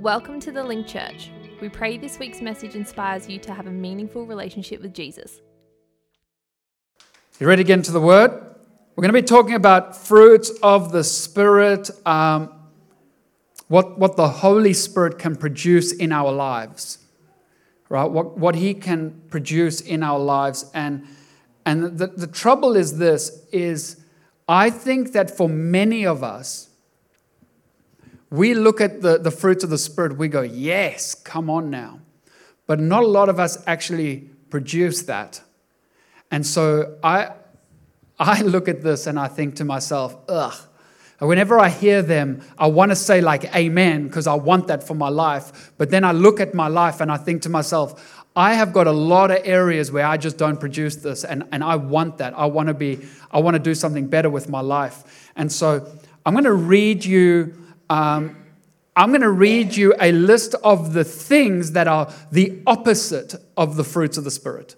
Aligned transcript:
Welcome 0.00 0.38
to 0.40 0.52
the 0.52 0.62
Link 0.62 0.86
Church. 0.86 1.32
We 1.60 1.68
pray 1.68 1.98
this 1.98 2.20
week's 2.20 2.40
message 2.40 2.76
inspires 2.76 3.28
you 3.28 3.40
to 3.40 3.52
have 3.52 3.66
a 3.66 3.70
meaningful 3.72 4.26
relationship 4.26 4.80
with 4.80 4.94
Jesus. 4.94 5.40
You 7.40 7.48
ready 7.48 7.62
again 7.62 7.82
to 7.82 7.90
get 7.90 7.90
into 7.90 7.92
the 7.92 8.00
Word? 8.00 8.30
We're 8.30 9.02
going 9.02 9.12
to 9.12 9.20
be 9.20 9.26
talking 9.26 9.54
about 9.54 9.96
fruits 9.96 10.52
of 10.62 10.92
the 10.92 11.02
Spirit, 11.02 11.90
um, 12.06 12.52
what, 13.66 13.98
what 13.98 14.16
the 14.16 14.28
Holy 14.28 14.72
Spirit 14.72 15.18
can 15.18 15.34
produce 15.34 15.90
in 15.90 16.12
our 16.12 16.30
lives, 16.30 16.98
right? 17.88 18.08
What, 18.08 18.38
what 18.38 18.54
He 18.54 18.74
can 18.74 19.20
produce 19.30 19.80
in 19.80 20.04
our 20.04 20.20
lives. 20.20 20.70
And, 20.74 21.08
and 21.66 21.98
the, 21.98 22.06
the 22.06 22.28
trouble 22.28 22.76
is 22.76 22.98
this, 22.98 23.44
is 23.50 24.00
I 24.46 24.70
think 24.70 25.10
that 25.10 25.36
for 25.36 25.48
many 25.48 26.06
of 26.06 26.22
us, 26.22 26.67
we 28.30 28.54
look 28.54 28.80
at 28.80 29.02
the, 29.02 29.18
the 29.18 29.30
fruits 29.30 29.64
of 29.64 29.70
the 29.70 29.78
Spirit, 29.78 30.18
we 30.18 30.28
go, 30.28 30.42
yes, 30.42 31.14
come 31.14 31.48
on 31.48 31.70
now. 31.70 32.00
But 32.66 32.80
not 32.80 33.02
a 33.02 33.06
lot 33.06 33.28
of 33.28 33.40
us 33.40 33.62
actually 33.66 34.28
produce 34.50 35.02
that. 35.02 35.40
And 36.30 36.46
so 36.46 36.98
I, 37.02 37.32
I 38.18 38.42
look 38.42 38.68
at 38.68 38.82
this 38.82 39.06
and 39.06 39.18
I 39.18 39.28
think 39.28 39.56
to 39.56 39.64
myself, 39.64 40.16
ugh. 40.28 40.54
Whenever 41.20 41.58
I 41.58 41.68
hear 41.68 42.00
them, 42.00 42.42
I 42.58 42.68
want 42.68 42.92
to 42.92 42.96
say, 42.96 43.20
like, 43.20 43.52
amen, 43.56 44.04
because 44.06 44.28
I 44.28 44.34
want 44.34 44.68
that 44.68 44.84
for 44.84 44.94
my 44.94 45.08
life. 45.08 45.72
But 45.76 45.90
then 45.90 46.04
I 46.04 46.12
look 46.12 46.38
at 46.38 46.54
my 46.54 46.68
life 46.68 47.00
and 47.00 47.10
I 47.10 47.16
think 47.16 47.42
to 47.42 47.48
myself, 47.48 48.24
I 48.36 48.54
have 48.54 48.72
got 48.72 48.86
a 48.86 48.92
lot 48.92 49.32
of 49.32 49.38
areas 49.42 49.90
where 49.90 50.06
I 50.06 50.16
just 50.16 50.38
don't 50.38 50.60
produce 50.60 50.94
this, 50.94 51.24
and, 51.24 51.42
and 51.50 51.64
I 51.64 51.74
want 51.74 52.18
that. 52.18 52.38
I 52.38 52.46
want 52.46 52.68
to 52.68 52.74
be, 52.74 53.00
I 53.32 53.40
want 53.40 53.54
to 53.54 53.58
do 53.58 53.74
something 53.74 54.06
better 54.06 54.30
with 54.30 54.48
my 54.48 54.60
life. 54.60 55.30
And 55.34 55.50
so 55.50 55.90
I'm 56.24 56.34
going 56.34 56.44
to 56.44 56.52
read 56.52 57.04
you 57.04 57.52
um, 57.90 58.36
I'm 58.96 59.10
going 59.10 59.20
to 59.20 59.30
read 59.30 59.76
you 59.76 59.94
a 60.00 60.10
list 60.10 60.54
of 60.64 60.92
the 60.92 61.04
things 61.04 61.72
that 61.72 61.86
are 61.86 62.12
the 62.32 62.60
opposite 62.66 63.34
of 63.56 63.76
the 63.76 63.84
fruits 63.84 64.18
of 64.18 64.24
the 64.24 64.30
Spirit. 64.30 64.74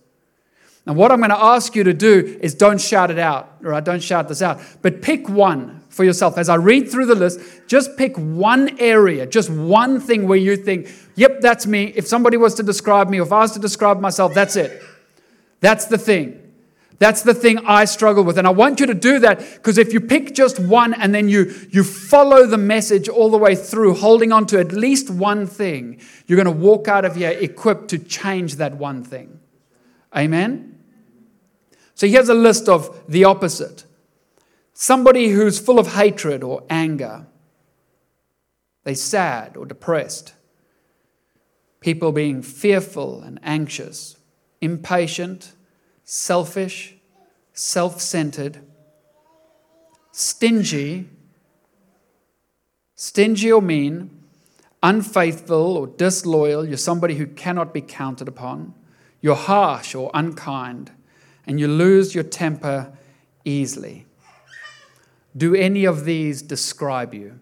And 0.87 0.97
what 0.97 1.13
I'm 1.13 1.19
going 1.19 1.31
to 1.31 1.43
ask 1.43 1.75
you 1.75 1.85
to 1.85 1.95
do 1.95 2.39
is 2.43 2.55
don't 2.55 2.81
shout 2.81 3.11
it 3.11 3.19
out, 3.19 3.57
right? 3.61 3.85
Don't 3.85 4.03
shout 4.03 4.29
this 4.29 4.43
out, 4.43 4.61
but 4.83 5.03
pick 5.03 5.29
one 5.29 5.83
for 5.89 6.05
yourself. 6.05 6.37
As 6.39 6.49
I 6.49 6.57
read 6.57 6.91
through 6.91 7.07
the 7.07 7.15
list, 7.15 7.41
just 7.67 7.97
pick 7.97 8.17
one 8.17 8.79
area, 8.79 9.27
just 9.27 9.51
one 9.51 10.01
thing 10.01 10.27
where 10.27 10.39
you 10.39 10.57
think, 10.57 10.93
yep, 11.17 11.41
that's 11.41 11.67
me. 11.67 11.93
If 11.97 12.07
somebody 12.07 12.37
was 12.37 12.55
to 12.55 12.63
describe 12.63 13.09
me, 13.09 13.21
or 13.21 13.23
if 13.23 13.33
I 13.33 13.41
was 13.41 13.53
to 13.53 13.59
describe 13.59 14.01
myself, 14.01 14.35
that's 14.35 14.57
it. 14.57 14.83
That's 15.61 15.87
the 15.87 15.99
thing. 15.99 16.40
That's 17.01 17.23
the 17.23 17.33
thing 17.33 17.59
I 17.65 17.87
struggle 17.87 18.25
with. 18.25 18.37
And 18.37 18.47
I 18.47 18.51
want 18.51 18.79
you 18.79 18.85
to 18.85 18.95
do 18.95 19.21
that 19.21 19.39
because 19.55 19.79
if 19.79 19.95
you 19.95 20.03
pick 20.03 20.35
just 20.35 20.61
one 20.61 20.93
and 20.93 21.15
then 21.15 21.31
you, 21.31 21.51
you 21.71 21.83
follow 21.83 22.47
the 22.47 22.59
message 22.59 23.09
all 23.09 23.31
the 23.31 23.39
way 23.39 23.55
through, 23.57 23.95
holding 23.95 24.33
on 24.33 24.45
to 24.49 24.61
at 24.61 24.71
least 24.73 25.09
one 25.09 25.47
thing, 25.47 25.99
you're 26.27 26.37
going 26.37 26.45
to 26.45 26.63
walk 26.63 26.89
out 26.89 27.07
of 27.07 27.17
here 27.17 27.31
equipped 27.31 27.89
to 27.89 27.99
change 27.99 28.57
that 28.57 28.77
one 28.77 29.03
thing. 29.03 29.41
Amen? 30.15 30.79
So 31.95 32.07
here's 32.07 32.29
a 32.29 32.35
list 32.35 32.69
of 32.69 33.03
the 33.09 33.25
opposite 33.25 33.85
somebody 34.75 35.29
who's 35.29 35.59
full 35.59 35.79
of 35.79 35.95
hatred 35.95 36.43
or 36.43 36.65
anger, 36.69 37.27
they're 38.85 38.95
sad 38.95 39.57
or 39.57 39.65
depressed, 39.65 40.35
people 41.81 42.13
being 42.13 42.43
fearful 42.43 43.23
and 43.23 43.41
anxious, 43.43 44.17
impatient 44.61 45.53
selfish, 46.13 46.97
self 47.53 48.01
centered, 48.01 48.59
stingy, 50.11 51.09
stingy 52.97 53.53
or 53.53 53.63
mean, 53.63 54.11
unfaithful 54.83 55.77
or 55.77 55.87
disloyal, 55.87 56.67
you're 56.67 56.77
somebody 56.77 57.15
who 57.15 57.29
cannot 57.29 57.73
be 57.73 57.81
counted 57.81 58.27
upon, 58.27 58.75
you're 59.21 59.37
harsh 59.37 59.95
or 59.95 60.11
unkind, 60.13 60.91
and 61.47 61.61
you 61.61 61.69
lose 61.69 62.13
your 62.13 62.25
temper 62.25 62.93
easily. 63.45 64.05
Do 65.37 65.55
any 65.55 65.85
of 65.85 66.05
these 66.05 66.43
describe 66.43 67.15
you? 67.15 67.39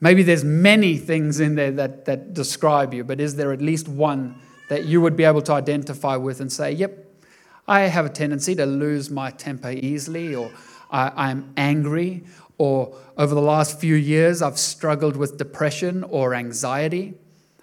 Maybe 0.00 0.22
there's 0.22 0.44
many 0.44 0.96
things 0.96 1.40
in 1.40 1.56
there 1.56 1.72
that, 1.72 2.04
that 2.04 2.34
describe 2.34 2.94
you, 2.94 3.02
but 3.02 3.18
is 3.18 3.34
there 3.34 3.50
at 3.50 3.60
least 3.60 3.88
one 3.88 4.40
that 4.68 4.84
you 4.84 5.00
would 5.00 5.16
be 5.16 5.24
able 5.24 5.42
to 5.42 5.52
identify 5.54 6.14
with 6.14 6.40
and 6.40 6.52
say, 6.52 6.70
yep, 6.70 7.06
I 7.68 7.80
have 7.82 8.06
a 8.06 8.08
tendency 8.08 8.54
to 8.54 8.64
lose 8.64 9.10
my 9.10 9.30
temper 9.30 9.70
easily, 9.70 10.34
or 10.34 10.50
I, 10.90 11.30
am 11.30 11.52
angry, 11.58 12.24
or 12.56 12.96
over 13.18 13.34
the 13.34 13.42
last 13.42 13.78
few 13.78 13.94
years, 13.94 14.40
I've 14.40 14.58
struggled 14.58 15.16
with 15.16 15.36
depression 15.36 16.02
or 16.04 16.34
anxiety, 16.34 17.14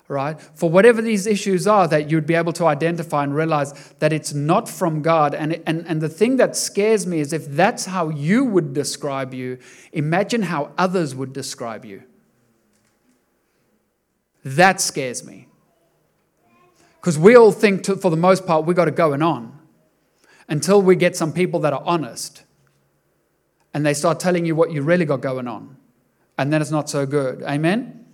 right? 0.08 0.40
For 0.40 0.70
whatever 0.70 1.02
these 1.02 1.26
issues 1.26 1.66
are, 1.66 1.88
that 1.88 2.12
you'd 2.12 2.28
be 2.28 2.36
able 2.36 2.54
to 2.54 2.68
identify 2.68 3.24
and 3.24 3.36
realize 3.36 3.74
that 3.98 4.14
it's 4.14 4.32
not 4.32 4.70
from 4.70 5.02
God. 5.02 5.34
And, 5.34 5.60
and, 5.66 5.88
and 5.88 6.00
the 6.00 6.10
thing 6.10 6.38
that 6.38 6.56
scares 6.56 7.08
me 7.08 7.20
is 7.20 7.34
if 7.34 7.48
that's 7.48 7.86
how 7.86 8.10
you 8.10 8.46
would 8.46 8.74
describe 8.74 9.34
you, 9.34 9.58
imagine 9.92 10.44
how 10.44 10.72
others 10.78 11.16
would 11.16 11.34
describe 11.34 11.84
you. 11.84 12.04
That 14.44 14.80
scares 14.80 15.26
me. 15.26 15.48
Because 17.02 17.18
we 17.18 17.36
all 17.36 17.52
think, 17.52 17.84
to, 17.84 17.96
for 17.96 18.12
the 18.12 18.18
most 18.18 18.46
part, 18.46 18.66
we've 18.66 18.76
got 18.76 18.88
it 18.88 18.96
going 18.96 19.24
on 19.24 19.55
until 20.48 20.82
we 20.82 20.96
get 20.96 21.16
some 21.16 21.34
people 21.34 21.60
that 21.62 21.74
are 21.74 21.84
honest 21.86 22.44
and 23.74 23.86
they 23.86 23.94
start 23.94 24.20
telling 24.20 24.46
you 24.46 24.56
what 24.56 24.72
you 24.72 24.82
really 24.82 25.06
got 25.06 25.22
going 25.22 25.48
on. 25.48 25.78
And 26.38 26.52
then 26.52 26.62
it's 26.62 26.72
not 26.72 26.90
so 26.90 27.06
good. 27.06 27.42
Amen? 27.44 28.06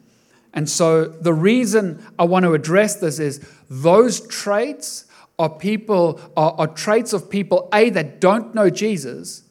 And 0.53 0.69
so 0.69 1.06
the 1.06 1.34
reason 1.34 2.06
I 2.19 2.25
want 2.25 2.44
to 2.44 2.53
address 2.53 2.96
this 2.96 3.19
is 3.19 3.46
those 3.69 4.25
traits 4.28 5.06
are 5.40 5.50
people 5.50 6.19
are, 6.36 6.53
are 6.58 6.68
traits 6.68 7.14
of 7.14 7.30
people 7.30 7.69
A 7.74 7.90
that 7.92 8.19
don't 8.19 8.53
know 8.53 8.69
Jesus 8.69 9.44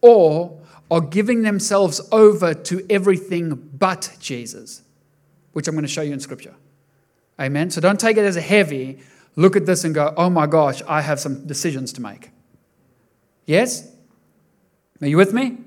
or 0.00 0.60
are 0.90 1.00
giving 1.00 1.42
themselves 1.42 2.00
over 2.12 2.54
to 2.54 2.86
everything 2.88 3.70
but 3.78 4.16
Jesus, 4.20 4.82
which 5.52 5.66
I'm 5.66 5.74
going 5.74 5.82
to 5.82 5.88
show 5.88 6.02
you 6.02 6.12
in 6.12 6.20
scripture. 6.20 6.54
Amen. 7.40 7.70
So 7.70 7.80
don't 7.80 7.98
take 7.98 8.16
it 8.16 8.24
as 8.24 8.36
a 8.36 8.40
heavy, 8.40 9.00
look 9.36 9.56
at 9.56 9.66
this 9.66 9.84
and 9.84 9.94
go, 9.94 10.14
oh 10.16 10.30
my 10.30 10.46
gosh, 10.46 10.82
I 10.86 11.00
have 11.00 11.20
some 11.20 11.46
decisions 11.46 11.92
to 11.94 12.02
make. 12.02 12.30
Yes? 13.46 13.90
Are 15.00 15.06
you 15.06 15.16
with 15.16 15.32
me? 15.32 15.58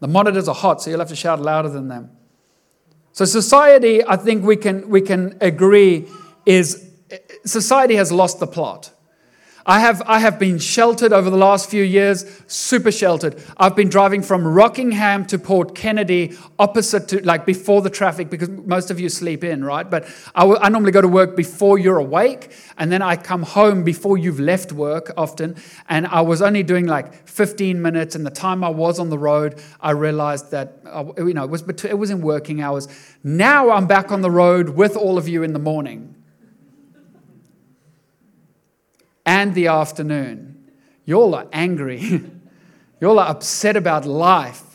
The 0.00 0.08
monitors 0.08 0.48
are 0.48 0.54
hot, 0.54 0.82
so 0.82 0.90
you'll 0.90 0.98
have 0.98 1.08
to 1.08 1.16
shout 1.16 1.40
louder 1.40 1.68
than 1.68 1.88
them. 1.88 2.10
So, 3.12 3.24
society, 3.24 4.04
I 4.04 4.16
think 4.16 4.44
we 4.44 4.56
can, 4.56 4.88
we 4.88 5.00
can 5.00 5.36
agree, 5.40 6.08
is 6.46 6.90
society 7.44 7.94
has 7.96 8.10
lost 8.10 8.40
the 8.40 8.46
plot. 8.46 8.90
I 9.64 9.78
have, 9.78 10.02
I 10.06 10.18
have 10.18 10.38
been 10.40 10.58
sheltered 10.58 11.12
over 11.12 11.30
the 11.30 11.36
last 11.36 11.70
few 11.70 11.84
years, 11.84 12.24
super 12.48 12.90
sheltered. 12.90 13.40
I've 13.56 13.76
been 13.76 13.88
driving 13.88 14.22
from 14.22 14.46
Rockingham 14.46 15.24
to 15.26 15.38
Port 15.38 15.76
Kennedy, 15.76 16.36
opposite 16.58 17.06
to, 17.08 17.24
like 17.24 17.46
before 17.46 17.80
the 17.80 17.90
traffic, 17.90 18.28
because 18.28 18.48
most 18.48 18.90
of 18.90 18.98
you 18.98 19.08
sleep 19.08 19.44
in, 19.44 19.64
right? 19.64 19.88
But 19.88 20.04
I, 20.34 20.40
w- 20.40 20.58
I 20.60 20.68
normally 20.68 20.90
go 20.90 21.00
to 21.00 21.08
work 21.08 21.36
before 21.36 21.78
you're 21.78 21.98
awake, 21.98 22.50
and 22.76 22.90
then 22.90 23.02
I 23.02 23.14
come 23.14 23.42
home 23.44 23.84
before 23.84 24.18
you've 24.18 24.40
left 24.40 24.72
work 24.72 25.12
often. 25.16 25.54
And 25.88 26.08
I 26.08 26.22
was 26.22 26.42
only 26.42 26.64
doing 26.64 26.86
like 26.86 27.28
15 27.28 27.80
minutes, 27.80 28.16
and 28.16 28.26
the 28.26 28.30
time 28.30 28.64
I 28.64 28.68
was 28.68 28.98
on 28.98 29.10
the 29.10 29.18
road, 29.18 29.62
I 29.80 29.92
realized 29.92 30.50
that, 30.50 30.78
uh, 30.86 31.04
you 31.18 31.34
know, 31.34 31.44
it 31.44 31.50
was, 31.50 31.62
it 31.84 31.98
was 31.98 32.10
in 32.10 32.20
working 32.20 32.62
hours. 32.62 32.88
Now 33.22 33.70
I'm 33.70 33.86
back 33.86 34.10
on 34.10 34.22
the 34.22 34.30
road 34.30 34.70
with 34.70 34.96
all 34.96 35.18
of 35.18 35.28
you 35.28 35.44
in 35.44 35.52
the 35.52 35.60
morning 35.60 36.16
and 39.24 39.54
the 39.54 39.68
afternoon. 39.68 40.70
Y'all 41.04 41.34
are 41.34 41.46
angry. 41.52 42.22
Y'all 43.00 43.18
are 43.18 43.28
upset 43.28 43.76
about 43.76 44.04
life. 44.06 44.72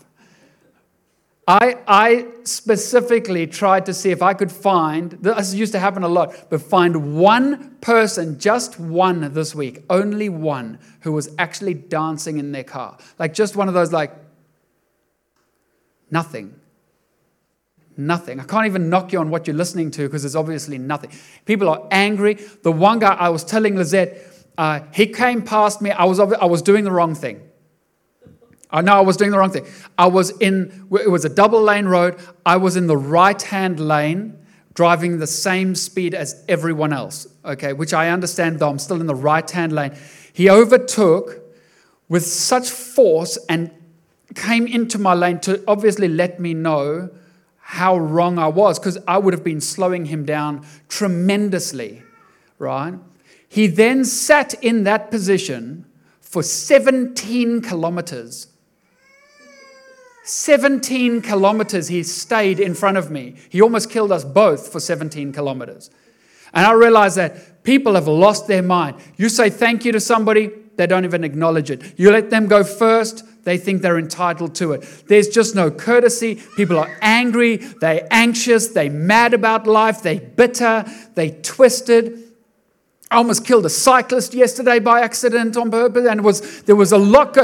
I, 1.47 1.78
I 1.88 2.28
specifically 2.44 3.47
tried 3.47 3.86
to 3.86 3.94
see 3.94 4.12
if 4.12 4.22
I 4.22 4.34
could 4.34 4.52
find, 4.52 5.12
this 5.12 5.54
used 5.54 5.71
to 5.71 5.80
happen 5.80 6.04
a 6.04 6.10
lot, 6.10 6.50
but 6.50 6.62
find 6.62 7.16
one 7.16 7.77
person, 7.80 8.38
just 8.38 8.77
one 8.77 9.33
this 9.33 9.56
week, 9.56 9.86
only 9.89 10.27
one, 10.27 10.77
who 11.01 11.13
was 11.13 11.33
actually 11.39 11.74
dancing 11.74 12.38
in 12.38 12.51
their 12.51 12.66
car. 12.66 12.98
Like 13.18 13.33
just 13.33 13.56
one 13.56 13.69
of 13.69 13.74
those, 13.74 13.94
like, 13.94 14.12
nothing. 16.12 16.54
Nothing. 17.95 18.42
I 18.42 18.44
can't 18.44 18.66
even 18.66 18.89
knock 18.89 19.13
you 19.13 19.19
on 19.19 19.30
what 19.30 19.48
you're 19.48 19.56
listening 19.56 19.89
to 19.92 20.04
because 20.04 20.24
there's 20.24 20.36
obviously 20.36 20.77
nothing. 20.77 21.12
People 21.45 21.69
are 21.69 21.88
angry. 21.92 22.33
The 22.62 22.74
one 22.74 23.00
guy 23.00 23.13
I 23.13 23.30
was 23.30 23.45
telling 23.45 23.75
Lizette, 23.75 24.26
uh, 24.57 24.81
he 24.94 25.07
came 25.07 25.42
past 25.42 25.81
me. 25.81 25.92
I 25.92 26.06
was, 26.06 26.19
I 26.19 26.45
was 26.45 26.62
doing 26.62 26.83
the 26.83 26.92
wrong 26.92 27.15
thing. 27.15 27.42
I 28.69 28.81
know 28.81 28.94
I 28.94 29.01
was 29.01 29.15
doing 29.15 29.31
the 29.31 29.38
wrong 29.38 29.51
thing. 29.51 29.65
I 29.98 30.07
was 30.07 30.31
in, 30.39 30.88
it 30.92 31.09
was 31.09 31.24
a 31.24 31.30
double 31.30 31.62
lane 31.62 31.86
road. 31.86 32.19
I 32.45 32.57
was 32.57 32.75
in 32.75 32.88
the 32.88 32.98
right 32.98 33.42
hand 33.42 33.80
lane, 33.80 34.38
driving 34.74 35.19
the 35.19 35.27
same 35.27 35.74
speed 35.74 36.13
as 36.13 36.44
everyone 36.50 36.92
else, 36.92 37.27
okay, 37.45 37.74
which 37.74 37.94
I 37.94 38.09
understand 38.09 38.59
though 38.59 38.69
I'm 38.69 38.80
still 38.80 39.00
in 39.00 39.07
the 39.07 39.15
right 39.15 39.50
hand 39.50 39.74
lane. 39.74 39.95
He 40.33 40.50
overtook 40.50 41.42
with 42.09 42.25
such 42.25 42.69
force 42.69 43.38
and 43.48 43.71
came 44.36 44.68
into 44.68 45.00
my 45.00 45.13
lane 45.13 45.39
to 45.42 45.63
obviously 45.68 46.07
let 46.07 46.39
me 46.39 46.54
know 46.54 47.09
how 47.57 47.98
wrong 47.98 48.38
I 48.38 48.48
was 48.48 48.80
because 48.80 48.98
I 49.07 49.18
would 49.18 49.33
have 49.33 49.44
been 49.44 49.62
slowing 49.62 50.06
him 50.06 50.25
down 50.25 50.65
tremendously, 50.89 52.04
right? 52.59 52.94
He 53.49 53.67
then 53.67 54.03
sat 54.05 54.53
in 54.63 54.83
that 54.83 55.09
position 55.09 55.85
for 56.19 56.44
17 56.44 57.61
kilometers. 57.61 58.47
17 60.23 61.21
kilometers 61.21 61.88
he 61.88 62.03
stayed 62.03 62.59
in 62.59 62.73
front 62.73 62.97
of 62.97 63.09
me. 63.09 63.35
He 63.49 63.61
almost 63.61 63.89
killed 63.89 64.11
us 64.11 64.25
both 64.25 64.71
for 64.71 64.79
17 64.79 65.31
kilometers. 65.31 65.89
And 66.53 66.65
I 66.65 66.73
realized 66.73 67.17
that 67.17 67.63
people 67.63 67.95
have 67.95 68.07
lost 68.07 68.47
their 68.47 68.61
mind. 68.61 68.97
You 69.15 69.29
say 69.29 69.49
thank 69.49 69.85
you 69.85 69.94
to 69.94 69.99
somebody, 69.99 70.51
they 70.75 70.85
don't 70.85 71.05
even 71.05 71.23
acknowledge 71.23 71.71
it. 71.71 71.97
You 71.97 72.11
let 72.11 72.29
them 72.29 72.47
go 72.47 72.63
first, 72.63 73.23
they 73.45 73.57
think 73.57 73.81
they're 73.81 73.97
entitled 73.97 74.55
to 74.55 74.73
it. 74.73 74.81
There's 75.07 75.29
just 75.29 75.55
no 75.55 75.71
courtesy. 75.71 76.35
People 76.57 76.77
are 76.77 76.97
angry, 77.01 77.57
they're 77.57 78.05
anxious, 78.11 78.67
they're 78.67 78.91
mad 78.91 79.33
about 79.33 79.65
life, 79.65 80.03
they're 80.03 80.19
bitter, 80.19 80.85
they 81.15 81.31
twisted. 81.41 82.26
I 83.09 83.18
almost 83.18 83.45
killed 83.45 83.65
a 83.65 83.69
cyclist 83.69 84.33
yesterday 84.33 84.80
by 84.80 85.01
accident 85.01 85.56
on 85.56 85.71
purpose, 85.71 86.06
and 86.07 86.24
was 86.24 86.62
there 86.63 86.75
was 86.75 86.92
a 86.92 86.98
lot. 86.98 87.38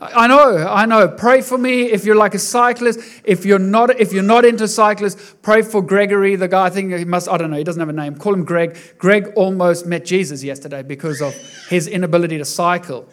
I 0.00 0.28
know, 0.28 0.58
I 0.68 0.86
know. 0.86 1.08
Pray 1.08 1.42
for 1.42 1.58
me 1.58 1.90
if 1.90 2.04
you're 2.04 2.14
like 2.14 2.34
a 2.34 2.38
cyclist. 2.38 3.00
If 3.24 3.44
you're 3.44 3.58
not, 3.58 3.98
if 3.98 4.12
you're 4.12 4.22
not 4.22 4.44
into 4.44 4.68
cyclists, 4.68 5.34
pray 5.42 5.62
for 5.62 5.82
Gregory, 5.82 6.36
the 6.36 6.46
guy. 6.46 6.66
I 6.66 6.70
think 6.70 6.94
he 6.94 7.04
must. 7.04 7.28
I 7.28 7.36
don't 7.36 7.50
know. 7.50 7.56
He 7.56 7.64
doesn't 7.64 7.80
have 7.80 7.88
a 7.88 7.92
name. 7.92 8.14
Call 8.14 8.32
him 8.32 8.44
Greg. 8.44 8.78
Greg 8.98 9.32
almost 9.34 9.86
met 9.86 10.04
Jesus 10.04 10.44
yesterday 10.44 10.82
because 10.82 11.20
of 11.20 11.34
his 11.68 11.88
inability 11.88 12.38
to 12.38 12.44
cycle. 12.44 13.08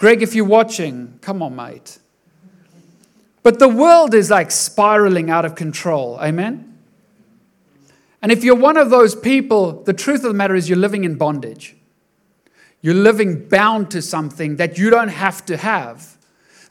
Greg, 0.00 0.22
if 0.22 0.34
you're 0.34 0.44
watching, 0.44 1.18
come 1.20 1.40
on, 1.40 1.54
mate. 1.54 2.00
But 3.44 3.60
the 3.60 3.68
world 3.68 4.14
is 4.14 4.30
like 4.30 4.50
spiraling 4.50 5.30
out 5.30 5.44
of 5.44 5.54
control. 5.54 6.18
Amen? 6.20 6.71
And 8.22 8.30
if 8.30 8.44
you're 8.44 8.56
one 8.56 8.76
of 8.76 8.90
those 8.90 9.16
people, 9.16 9.82
the 9.82 9.92
truth 9.92 10.22
of 10.22 10.30
the 10.30 10.34
matter 10.34 10.54
is 10.54 10.68
you're 10.68 10.78
living 10.78 11.02
in 11.02 11.16
bondage. 11.16 11.74
You're 12.80 12.94
living 12.94 13.48
bound 13.48 13.90
to 13.90 14.00
something 14.00 14.56
that 14.56 14.78
you 14.78 14.90
don't 14.90 15.08
have 15.08 15.44
to 15.46 15.56
have. 15.56 16.16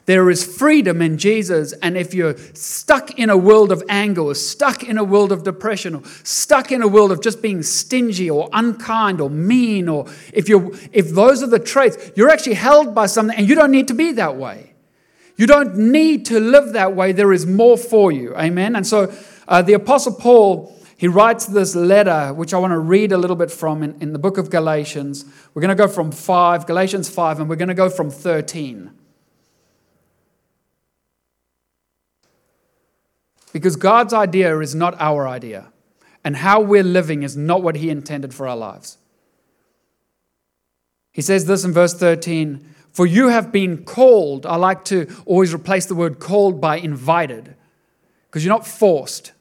There 0.04 0.30
is 0.30 0.44
freedom 0.44 1.00
in 1.00 1.16
Jesus. 1.16 1.72
And 1.74 1.96
if 1.96 2.12
you're 2.12 2.36
stuck 2.54 3.18
in 3.18 3.30
a 3.30 3.36
world 3.36 3.70
of 3.70 3.82
anger, 3.88 4.22
or 4.22 4.34
stuck 4.34 4.82
in 4.82 4.98
a 4.98 5.04
world 5.04 5.30
of 5.30 5.44
depression, 5.44 5.94
or 5.94 6.02
stuck 6.24 6.72
in 6.72 6.82
a 6.82 6.88
world 6.88 7.12
of 7.12 7.22
just 7.22 7.40
being 7.40 7.62
stingy 7.62 8.28
or 8.28 8.48
unkind 8.52 9.20
or 9.20 9.30
mean, 9.30 9.88
or 9.88 10.06
if, 10.32 10.48
you're, 10.48 10.72
if 10.92 11.10
those 11.10 11.42
are 11.42 11.46
the 11.46 11.58
traits, 11.58 12.10
you're 12.16 12.30
actually 12.30 12.54
held 12.54 12.94
by 12.94 13.06
something 13.06 13.36
and 13.36 13.48
you 13.48 13.54
don't 13.54 13.70
need 13.70 13.88
to 13.88 13.94
be 13.94 14.12
that 14.12 14.36
way. 14.36 14.72
You 15.36 15.46
don't 15.46 15.76
need 15.76 16.26
to 16.26 16.40
live 16.40 16.72
that 16.72 16.96
way. 16.96 17.12
There 17.12 17.32
is 17.32 17.46
more 17.46 17.78
for 17.78 18.10
you. 18.10 18.36
Amen. 18.36 18.74
And 18.74 18.86
so 18.86 19.14
uh, 19.46 19.62
the 19.62 19.74
Apostle 19.74 20.14
Paul. 20.14 20.78
He 21.02 21.08
writes 21.08 21.46
this 21.46 21.74
letter, 21.74 22.32
which 22.32 22.54
I 22.54 22.58
want 22.58 22.70
to 22.70 22.78
read 22.78 23.10
a 23.10 23.18
little 23.18 23.34
bit 23.34 23.50
from 23.50 23.82
in, 23.82 24.00
in 24.00 24.12
the 24.12 24.20
book 24.20 24.38
of 24.38 24.50
Galatians. 24.50 25.24
We're 25.52 25.60
going 25.60 25.76
to 25.76 25.82
go 25.82 25.88
from 25.88 26.12
5, 26.12 26.64
Galatians 26.64 27.10
5, 27.10 27.40
and 27.40 27.48
we're 27.48 27.56
going 27.56 27.66
to 27.66 27.74
go 27.74 27.90
from 27.90 28.08
13. 28.08 28.92
Because 33.52 33.74
God's 33.74 34.14
idea 34.14 34.56
is 34.60 34.76
not 34.76 34.94
our 35.00 35.26
idea, 35.26 35.72
and 36.22 36.36
how 36.36 36.60
we're 36.60 36.84
living 36.84 37.24
is 37.24 37.36
not 37.36 37.64
what 37.64 37.74
He 37.74 37.90
intended 37.90 38.32
for 38.32 38.46
our 38.46 38.56
lives. 38.56 38.96
He 41.10 41.20
says 41.20 41.46
this 41.46 41.64
in 41.64 41.72
verse 41.72 41.94
13 41.94 42.64
For 42.92 43.06
you 43.06 43.26
have 43.26 43.50
been 43.50 43.82
called. 43.82 44.46
I 44.46 44.54
like 44.54 44.84
to 44.84 45.12
always 45.26 45.52
replace 45.52 45.84
the 45.84 45.96
word 45.96 46.20
called 46.20 46.60
by 46.60 46.76
invited, 46.76 47.56
because 48.28 48.44
you're 48.44 48.54
not 48.54 48.68
forced. 48.68 49.32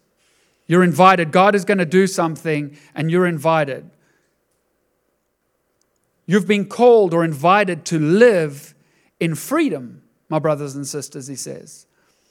You're 0.72 0.86
invited. 0.86 1.34
God 1.34 1.54
is 1.54 1.66
going 1.66 1.80
to 1.80 1.86
do 1.86 2.08
something, 2.08 2.78
and 2.96 3.12
you're 3.12 3.26
invited. 3.26 3.90
You've 6.26 6.48
been 6.48 6.66
called 6.66 7.14
or 7.14 7.26
invited 7.26 7.84
to 7.88 8.00
live 8.00 8.74
in 9.20 9.36
freedom, 9.36 10.02
my 10.30 10.40
brothers 10.40 10.74
and 10.74 10.88
sisters, 10.88 11.28
he 11.28 11.36
says. 11.36 11.88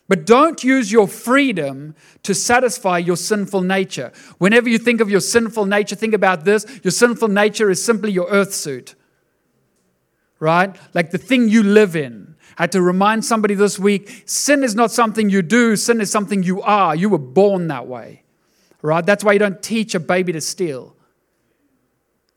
But 0.09 0.25
don't 0.25 0.65
use 0.65 0.91
your 0.91 1.07
freedom 1.07 1.95
to 2.23 2.35
satisfy 2.35 2.97
your 2.97 3.19
sinful 3.19 3.61
nature. 3.61 4.11
Whenever 4.39 4.71
you 4.71 4.79
think 4.79 5.03
of 5.03 5.11
your 5.11 5.21
sinful 5.21 5.67
nature, 5.67 5.95
think 5.95 6.15
about 6.15 6.47
this 6.47 6.65
your 6.83 6.93
sinful 6.93 7.29
nature 7.29 7.69
is 7.69 7.85
simply 7.85 8.11
your 8.11 8.31
earth 8.31 8.55
suit, 8.55 8.95
right? 10.39 10.75
Like 10.95 11.11
the 11.11 11.19
thing 11.19 11.51
you 11.51 11.63
live 11.63 11.95
in. 11.95 12.37
I 12.57 12.63
had 12.63 12.73
to 12.73 12.81
remind 12.81 13.23
somebody 13.23 13.53
this 13.53 13.79
week 13.79 14.23
sin 14.25 14.65
is 14.65 14.75
not 14.75 14.91
something 14.91 15.29
you 15.29 15.43
do, 15.43 15.77
sin 15.77 16.01
is 16.01 16.11
something 16.11 16.43
you 16.43 16.63
are. 16.63 16.97
You 16.97 17.11
were 17.11 17.19
born 17.19 17.69
that 17.69 17.87
way, 17.87 18.19
right? 18.82 19.05
That's 19.05 19.25
why 19.25 19.32
you 19.32 19.38
don't 19.38 19.62
teach 19.62 19.94
a 19.94 20.00
baby 20.00 20.32
to 20.32 20.41
steal. 20.41 20.94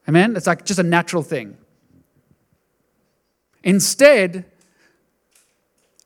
Amen? 0.07 0.35
It's 0.35 0.47
like 0.47 0.65
just 0.65 0.79
a 0.79 0.83
natural 0.83 1.23
thing. 1.23 1.57
Instead, 3.63 4.45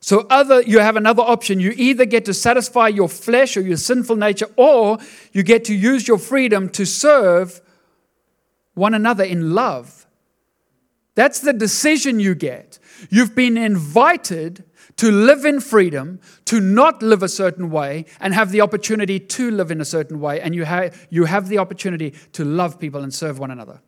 so 0.00 0.26
other 0.30 0.62
you 0.62 0.78
have 0.78 0.96
another 0.96 1.22
option. 1.22 1.58
You 1.58 1.74
either 1.76 2.04
get 2.04 2.24
to 2.26 2.34
satisfy 2.34 2.88
your 2.88 3.08
flesh 3.08 3.56
or 3.56 3.60
your 3.60 3.76
sinful 3.76 4.16
nature 4.16 4.46
or 4.56 4.98
you 5.32 5.42
get 5.42 5.64
to 5.64 5.74
use 5.74 6.06
your 6.06 6.18
freedom 6.18 6.68
to 6.70 6.86
serve 6.86 7.60
one 8.74 8.94
another 8.94 9.24
in 9.24 9.54
love. 9.54 10.06
That's 11.14 11.40
the 11.40 11.52
decision 11.52 12.20
you 12.20 12.36
get. 12.36 12.78
You've 13.10 13.34
been 13.34 13.56
invited 13.56 14.64
to 14.98 15.10
live 15.10 15.44
in 15.44 15.60
freedom, 15.60 16.20
to 16.44 16.60
not 16.60 17.02
live 17.02 17.22
a 17.22 17.28
certain 17.28 17.70
way, 17.70 18.04
and 18.20 18.34
have 18.34 18.50
the 18.50 18.60
opportunity 18.60 19.18
to 19.18 19.50
live 19.50 19.70
in 19.70 19.80
a 19.80 19.84
certain 19.84 20.20
way. 20.20 20.40
And 20.40 20.54
you, 20.54 20.64
have 20.64 21.06
you 21.10 21.24
have 21.24 21.48
the 21.48 21.58
opportunity 21.58 22.14
to 22.32 22.44
love 22.44 22.78
people 22.78 23.02
and 23.02 23.12
serve 23.12 23.38
one 23.38 23.50
another. 23.50 23.80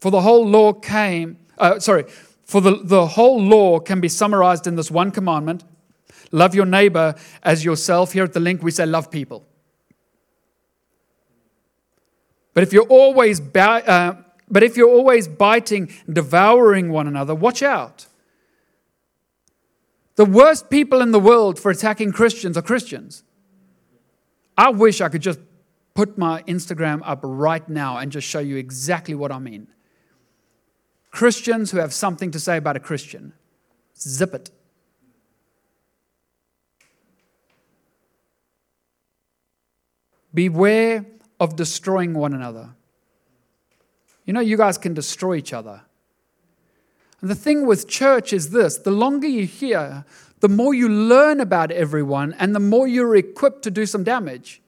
For 0.00 0.10
the 0.10 0.20
whole 0.20 0.46
law 0.46 0.72
came, 0.72 1.38
uh, 1.58 1.80
sorry, 1.80 2.04
for 2.44 2.60
the, 2.60 2.80
the 2.82 3.06
whole 3.06 3.42
law 3.42 3.80
can 3.80 4.00
be 4.00 4.08
summarized 4.08 4.66
in 4.66 4.76
this 4.76 4.90
one 4.90 5.10
commandment 5.10 5.64
love 6.30 6.54
your 6.54 6.66
neighbor 6.66 7.14
as 7.42 7.64
yourself. 7.64 8.12
Here 8.12 8.24
at 8.24 8.32
the 8.32 8.40
link, 8.40 8.62
we 8.62 8.70
say 8.70 8.86
love 8.86 9.10
people. 9.10 9.46
But 12.54 12.62
if 12.64 12.72
you're 12.72 12.86
always, 12.86 13.40
uh, 13.40 14.14
but 14.50 14.62
if 14.62 14.76
you're 14.76 14.88
always 14.88 15.28
biting, 15.28 15.92
devouring 16.10 16.90
one 16.90 17.06
another, 17.06 17.34
watch 17.34 17.62
out. 17.62 18.06
The 20.16 20.24
worst 20.24 20.68
people 20.68 21.00
in 21.00 21.12
the 21.12 21.20
world 21.20 21.58
for 21.58 21.70
attacking 21.70 22.12
Christians 22.12 22.56
are 22.56 22.62
Christians. 22.62 23.22
I 24.56 24.70
wish 24.70 25.00
I 25.00 25.08
could 25.08 25.22
just 25.22 25.38
put 25.94 26.18
my 26.18 26.42
Instagram 26.42 27.00
up 27.04 27.20
right 27.22 27.68
now 27.68 27.98
and 27.98 28.10
just 28.10 28.26
show 28.26 28.40
you 28.40 28.56
exactly 28.56 29.14
what 29.14 29.30
I 29.30 29.38
mean. 29.38 29.68
Christians 31.10 31.70
who 31.70 31.78
have 31.78 31.92
something 31.92 32.30
to 32.32 32.40
say 32.40 32.56
about 32.56 32.76
a 32.76 32.80
Christian. 32.80 33.32
Zip 33.96 34.34
it. 34.34 34.50
Beware 40.34 41.06
of 41.40 41.56
destroying 41.56 42.14
one 42.14 42.34
another. 42.34 42.74
You 44.28 44.34
know, 44.34 44.40
you 44.40 44.58
guys 44.58 44.76
can 44.76 44.92
destroy 44.92 45.36
each 45.36 45.54
other. 45.54 45.80
And 47.22 47.30
the 47.30 47.34
thing 47.34 47.64
with 47.64 47.88
church 47.88 48.34
is 48.34 48.50
this 48.50 48.76
the 48.76 48.90
longer 48.90 49.26
you 49.26 49.46
hear, 49.46 50.04
the 50.40 50.50
more 50.50 50.74
you 50.74 50.86
learn 50.86 51.40
about 51.40 51.70
everyone, 51.70 52.34
and 52.38 52.54
the 52.54 52.60
more 52.60 52.86
you're 52.86 53.16
equipped 53.16 53.62
to 53.62 53.70
do 53.70 53.86
some 53.86 54.04
damage. 54.04 54.60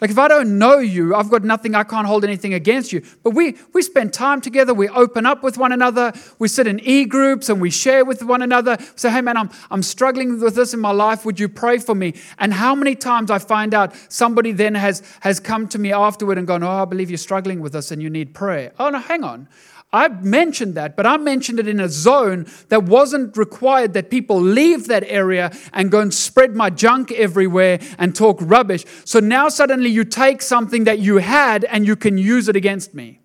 Like 0.00 0.10
if 0.10 0.18
I 0.18 0.26
don't 0.26 0.58
know 0.58 0.78
you, 0.78 1.14
I've 1.14 1.30
got 1.30 1.44
nothing, 1.44 1.74
I 1.74 1.84
can't 1.84 2.06
hold 2.06 2.24
anything 2.24 2.52
against 2.52 2.92
you. 2.92 3.02
But 3.22 3.30
we, 3.30 3.56
we 3.72 3.80
spend 3.82 4.12
time 4.12 4.40
together, 4.40 4.74
we 4.74 4.88
open 4.88 5.24
up 5.24 5.42
with 5.42 5.56
one 5.56 5.72
another, 5.72 6.12
we 6.38 6.48
sit 6.48 6.66
in 6.66 6.80
e 6.80 7.04
groups 7.04 7.48
and 7.48 7.60
we 7.60 7.70
share 7.70 8.04
with 8.04 8.22
one 8.22 8.42
another. 8.42 8.76
Say, 8.96 9.10
hey 9.10 9.20
man, 9.20 9.36
I'm, 9.36 9.50
I'm 9.70 9.82
struggling 9.82 10.40
with 10.40 10.56
this 10.56 10.74
in 10.74 10.80
my 10.80 10.90
life. 10.90 11.24
Would 11.24 11.38
you 11.38 11.48
pray 11.48 11.78
for 11.78 11.94
me? 11.94 12.14
And 12.38 12.52
how 12.52 12.74
many 12.74 12.96
times 12.96 13.30
I 13.30 13.38
find 13.38 13.72
out 13.72 13.94
somebody 14.08 14.52
then 14.52 14.74
has, 14.74 15.02
has 15.20 15.38
come 15.38 15.68
to 15.68 15.78
me 15.78 15.92
afterward 15.92 16.38
and 16.38 16.46
gone, 16.46 16.62
oh, 16.62 16.82
I 16.82 16.84
believe 16.84 17.08
you're 17.08 17.16
struggling 17.16 17.60
with 17.60 17.72
this 17.72 17.90
and 17.90 18.02
you 18.02 18.10
need 18.10 18.34
prayer. 18.34 18.72
Oh, 18.78 18.90
no, 18.90 18.98
hang 18.98 19.22
on. 19.22 19.48
I 19.94 20.08
mentioned 20.08 20.74
that, 20.74 20.96
but 20.96 21.06
I 21.06 21.16
mentioned 21.18 21.60
it 21.60 21.68
in 21.68 21.78
a 21.78 21.88
zone 21.88 22.46
that 22.68 22.82
wasn't 22.82 23.36
required 23.36 23.92
that 23.92 24.10
people 24.10 24.40
leave 24.40 24.88
that 24.88 25.04
area 25.06 25.52
and 25.72 25.88
go 25.88 26.00
and 26.00 26.12
spread 26.12 26.56
my 26.56 26.68
junk 26.68 27.12
everywhere 27.12 27.78
and 27.96 28.12
talk 28.12 28.38
rubbish. 28.40 28.84
So 29.04 29.20
now 29.20 29.48
suddenly 29.48 29.88
you 29.88 30.04
take 30.04 30.42
something 30.42 30.82
that 30.82 30.98
you 30.98 31.18
had 31.18 31.64
and 31.66 31.86
you 31.86 31.94
can 31.94 32.18
use 32.18 32.48
it 32.48 32.56
against 32.56 32.92
me. 32.92 33.20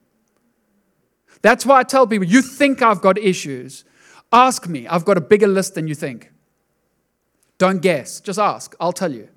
That's 1.41 1.65
why 1.65 1.79
I 1.79 1.83
tell 1.83 2.05
people 2.05 2.27
you 2.27 2.43
think 2.43 2.83
I've 2.83 3.01
got 3.01 3.17
issues. 3.17 3.83
Ask 4.31 4.67
me. 4.67 4.87
I've 4.87 5.05
got 5.05 5.17
a 5.17 5.21
bigger 5.21 5.47
list 5.47 5.73
than 5.73 5.87
you 5.87 5.95
think. 5.95 6.31
Don't 7.57 7.81
guess. 7.81 8.19
Just 8.19 8.37
ask. 8.37 8.75
I'll 8.79 8.93
tell 8.93 9.11
you. 9.11 9.27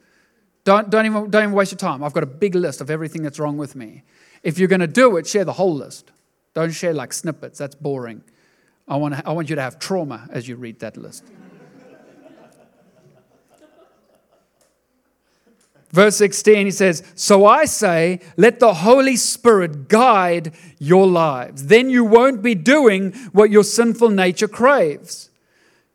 Don't, 0.64 0.90
don't, 0.90 1.06
even, 1.06 1.30
don't 1.30 1.44
even 1.44 1.54
waste 1.54 1.72
your 1.72 1.78
time. 1.78 2.04
I've 2.04 2.12
got 2.12 2.24
a 2.24 2.34
big 2.44 2.54
list 2.54 2.82
of 2.82 2.90
everything 2.90 3.22
that's 3.22 3.38
wrong 3.38 3.56
with 3.56 3.74
me. 3.74 4.02
If 4.42 4.58
you're 4.58 4.68
going 4.68 4.80
to 4.80 4.86
do 4.86 5.16
it, 5.16 5.26
share 5.26 5.46
the 5.46 5.54
whole 5.54 5.74
list. 5.74 6.11
Don't 6.54 6.70
share 6.70 6.92
like 6.92 7.12
snippets, 7.12 7.58
that's 7.58 7.74
boring. 7.74 8.22
I 8.86 8.96
want, 8.96 9.26
I 9.26 9.32
want 9.32 9.48
you 9.48 9.56
to 9.56 9.62
have 9.62 9.78
trauma 9.78 10.28
as 10.30 10.48
you 10.48 10.56
read 10.56 10.80
that 10.80 10.96
list. 10.96 11.24
Verse 15.90 16.16
16, 16.16 16.66
he 16.66 16.70
says, 16.70 17.02
So 17.14 17.44
I 17.44 17.66
say, 17.66 18.20
let 18.38 18.60
the 18.60 18.72
Holy 18.72 19.16
Spirit 19.16 19.88
guide 19.88 20.54
your 20.78 21.06
lives. 21.06 21.66
Then 21.66 21.90
you 21.90 22.02
won't 22.02 22.42
be 22.42 22.54
doing 22.54 23.12
what 23.32 23.50
your 23.50 23.62
sinful 23.62 24.08
nature 24.08 24.48
craves. 24.48 25.28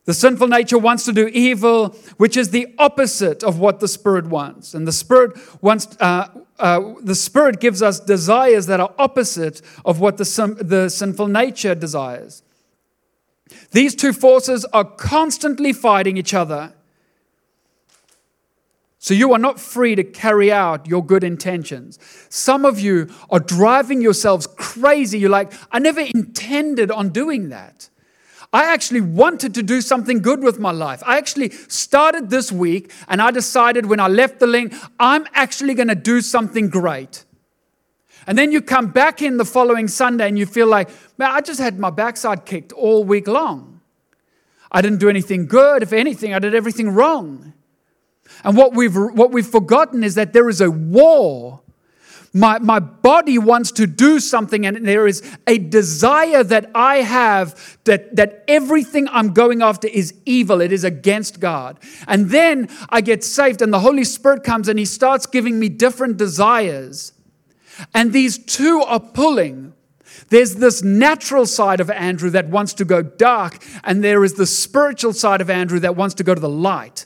The 0.08 0.14
sinful 0.14 0.48
nature 0.48 0.78
wants 0.78 1.04
to 1.04 1.12
do 1.12 1.28
evil, 1.28 1.90
which 2.16 2.38
is 2.38 2.52
the 2.52 2.74
opposite 2.78 3.44
of 3.44 3.60
what 3.60 3.82
the 3.82 3.90
Spirit 3.90 4.28
wants. 4.28 4.74
And 4.74 4.88
the 4.88 4.94
Spirit 4.94 5.38
wants, 5.62 5.98
uh, 6.00 6.30
uh, 6.58 6.94
the 7.02 7.14
Spirit 7.14 7.60
gives 7.60 7.82
us 7.82 8.00
desires 8.00 8.68
that 8.68 8.80
are 8.80 8.94
opposite 8.98 9.62
of 9.84 10.00
what 10.00 10.16
the, 10.16 10.58
the 10.62 10.88
sinful 10.88 11.28
nature 11.28 11.76
desires. 11.76 12.42
These 13.72 13.96
two 13.96 14.14
forces 14.14 14.64
are 14.72 14.86
constantly 14.86 15.74
fighting 15.74 16.16
each 16.16 16.34
other. 16.34 16.72
So 19.00 19.14
you 19.14 19.34
are 19.34 19.40
not 19.40 19.60
free 19.60 19.94
to 19.96 20.06
carry 20.06 20.54
out 20.54 20.88
your 20.88 21.06
good 21.06 21.26
intentions. 21.26 22.00
Some 22.30 22.64
of 22.64 22.80
you 22.80 23.10
are 23.30 23.42
driving 23.42 24.02
yourselves 24.02 24.48
crazy. 24.56 25.20
You're 25.20 25.30
like, 25.30 25.52
I 25.70 25.80
never 25.80 26.00
intended 26.00 26.92
on 26.92 27.10
doing 27.10 27.50
that. 27.50 27.90
I 28.54 28.74
actually 28.74 29.02
wanted 29.02 29.54
to 29.56 29.64
do 29.64 29.82
something 29.82 30.22
good 30.22 30.42
with 30.42 30.60
my 30.60 30.72
life. 30.72 31.04
I 31.06 31.18
actually 31.18 31.50
started 31.50 32.30
this 32.30 32.52
week 32.52 32.92
and 33.08 33.22
I 33.22 33.32
decided 33.32 33.86
when 33.86 34.00
I 34.00 34.08
left 34.08 34.40
the 34.40 34.48
link, 34.48 34.74
I'm 35.00 35.28
actually 35.34 35.74
going 35.74 35.90
to 35.90 35.96
do 35.96 36.22
something 36.22 36.70
great. 36.70 37.26
And 38.26 38.38
then 38.38 38.52
you 38.52 38.62
come 38.62 38.88
back 38.88 39.22
in 39.22 39.38
the 39.38 39.46
following 39.46 39.88
Sunday 39.88 40.28
and 40.28 40.38
you 40.38 40.46
feel 40.46 40.68
like, 40.68 40.90
man, 41.18 41.32
I 41.32 41.42
just 41.42 41.60
had 41.60 41.80
my 41.80 41.90
backside 41.90 42.46
kicked 42.46 42.72
all 42.74 43.04
week 43.04 43.28
long. 43.28 43.82
I 44.72 44.82
didn't 44.82 45.00
do 45.00 45.10
anything 45.10 45.48
good. 45.48 45.84
If 45.84 45.94
anything, 45.94 46.34
I 46.34 46.40
did 46.40 46.54
everything 46.54 46.90
wrong. 46.90 47.54
And 48.44 48.58
what 48.58 48.74
we've, 48.74 48.96
what 48.96 49.32
we've 49.32 49.48
forgotten 49.48 50.04
is 50.04 50.16
that 50.16 50.34
there 50.34 50.50
is 50.50 50.60
a 50.60 50.70
war. 50.70 51.62
My, 52.34 52.60
my 52.60 52.80
body 52.80 53.38
wants 53.38 53.72
to 53.74 53.88
do 53.88 54.20
something, 54.20 54.66
and 54.66 54.86
there 54.86 55.08
is 55.08 55.24
a 55.48 55.58
desire 55.58 56.44
that 56.44 56.70
I 56.76 56.98
have 56.98 57.78
that, 57.86 58.16
that 58.16 58.44
everything 58.48 59.08
I'm 59.10 59.34
going 59.34 59.62
after 59.62 59.88
is 59.88 60.14
evil. 60.26 60.62
It 60.62 60.72
is 60.72 60.84
against 60.84 61.40
God. 61.40 61.80
And 62.08 62.30
then 62.30 62.70
I 62.90 63.02
get 63.02 63.24
saved, 63.24 63.62
and 63.62 63.74
the 63.74 63.80
Holy 63.80 64.04
Spirit 64.04 64.44
comes 64.44 64.68
and 64.68 64.78
He 64.78 64.86
starts 64.86 65.26
giving 65.26 65.60
me 65.60 65.70
different 65.70 66.18
desires. 66.18 67.14
And 67.94 68.12
these 68.12 68.38
two 68.38 68.84
are 68.86 69.00
pulling. 69.00 69.74
There's 70.30 70.56
this 70.56 70.84
natural 70.84 71.46
side 71.46 71.80
of 71.80 71.90
Andrew 71.90 72.30
that 72.32 72.48
wants 72.48 72.74
to 72.76 72.86
go 72.86 73.02
dark, 73.02 73.64
and 73.84 74.04
there 74.04 74.24
is 74.24 74.34
the 74.34 74.46
spiritual 74.46 75.14
side 75.14 75.42
of 75.42 75.50
Andrew 75.50 75.80
that 75.80 75.96
wants 75.96 76.16
to 76.16 76.24
go 76.24 76.36
to 76.36 76.42
the 76.42 76.50
light. 76.50 77.06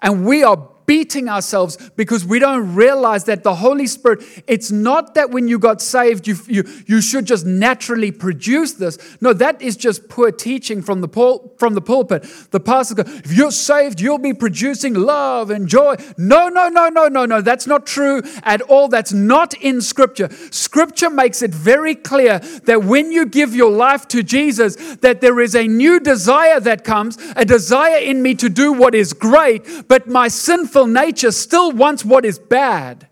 And 0.00 0.26
we 0.26 0.42
are 0.42 0.68
beating 0.86 1.28
ourselves 1.28 1.76
because 1.96 2.24
we 2.24 2.38
don't 2.38 2.74
realize 2.74 3.24
that 3.24 3.42
the 3.42 3.56
Holy 3.56 3.86
Spirit, 3.86 4.22
it's 4.46 4.70
not 4.70 5.14
that 5.14 5.30
when 5.30 5.48
you 5.48 5.58
got 5.58 5.82
saved, 5.82 6.26
you, 6.26 6.36
you, 6.46 6.64
you 6.86 7.00
should 7.00 7.26
just 7.26 7.44
naturally 7.44 8.10
produce 8.10 8.74
this. 8.74 8.98
No, 9.20 9.32
that 9.32 9.60
is 9.60 9.76
just 9.76 10.08
poor 10.08 10.30
teaching 10.30 10.82
from 10.82 11.00
the, 11.00 11.08
pul- 11.08 11.54
from 11.58 11.74
the 11.74 11.80
pulpit. 11.80 12.24
The 12.50 12.60
pastor 12.60 12.94
goes, 12.94 13.08
if 13.08 13.32
you're 13.32 13.50
saved, 13.50 14.00
you'll 14.00 14.18
be 14.18 14.34
producing 14.34 14.94
love 14.94 15.50
and 15.50 15.68
joy. 15.68 15.96
No, 16.16 16.48
no, 16.48 16.68
no, 16.68 16.88
no, 16.88 17.08
no, 17.08 17.26
no. 17.26 17.40
That's 17.40 17.66
not 17.66 17.86
true 17.86 18.22
at 18.42 18.62
all. 18.62 18.88
That's 18.88 19.12
not 19.12 19.54
in 19.54 19.80
Scripture. 19.80 20.28
Scripture 20.50 21.10
makes 21.10 21.42
it 21.42 21.54
very 21.54 21.94
clear 21.94 22.38
that 22.64 22.84
when 22.84 23.10
you 23.10 23.26
give 23.26 23.54
your 23.54 23.70
life 23.70 24.06
to 24.08 24.22
Jesus, 24.22 24.76
that 24.96 25.20
there 25.20 25.40
is 25.40 25.54
a 25.54 25.66
new 25.66 25.98
desire 26.00 26.60
that 26.60 26.84
comes, 26.84 27.18
a 27.36 27.44
desire 27.44 27.98
in 27.98 28.22
me 28.22 28.34
to 28.34 28.48
do 28.48 28.72
what 28.72 28.94
is 28.94 29.12
great, 29.12 29.88
but 29.88 30.06
my 30.06 30.28
sinful 30.28 30.75
sinful 30.76 30.92
nature 30.92 31.30
still 31.30 31.72
wants 31.72 32.04
what 32.04 32.24
is 32.24 32.38
bad. 32.38 33.08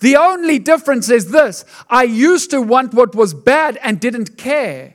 The 0.00 0.16
only 0.16 0.58
difference 0.58 1.10
is 1.10 1.30
this 1.30 1.64
I 1.88 2.04
used 2.04 2.50
to 2.50 2.60
want 2.62 2.94
what 2.94 3.14
was 3.14 3.34
bad 3.34 3.78
and 3.82 3.98
didn't 3.98 4.36
care. 4.36 4.94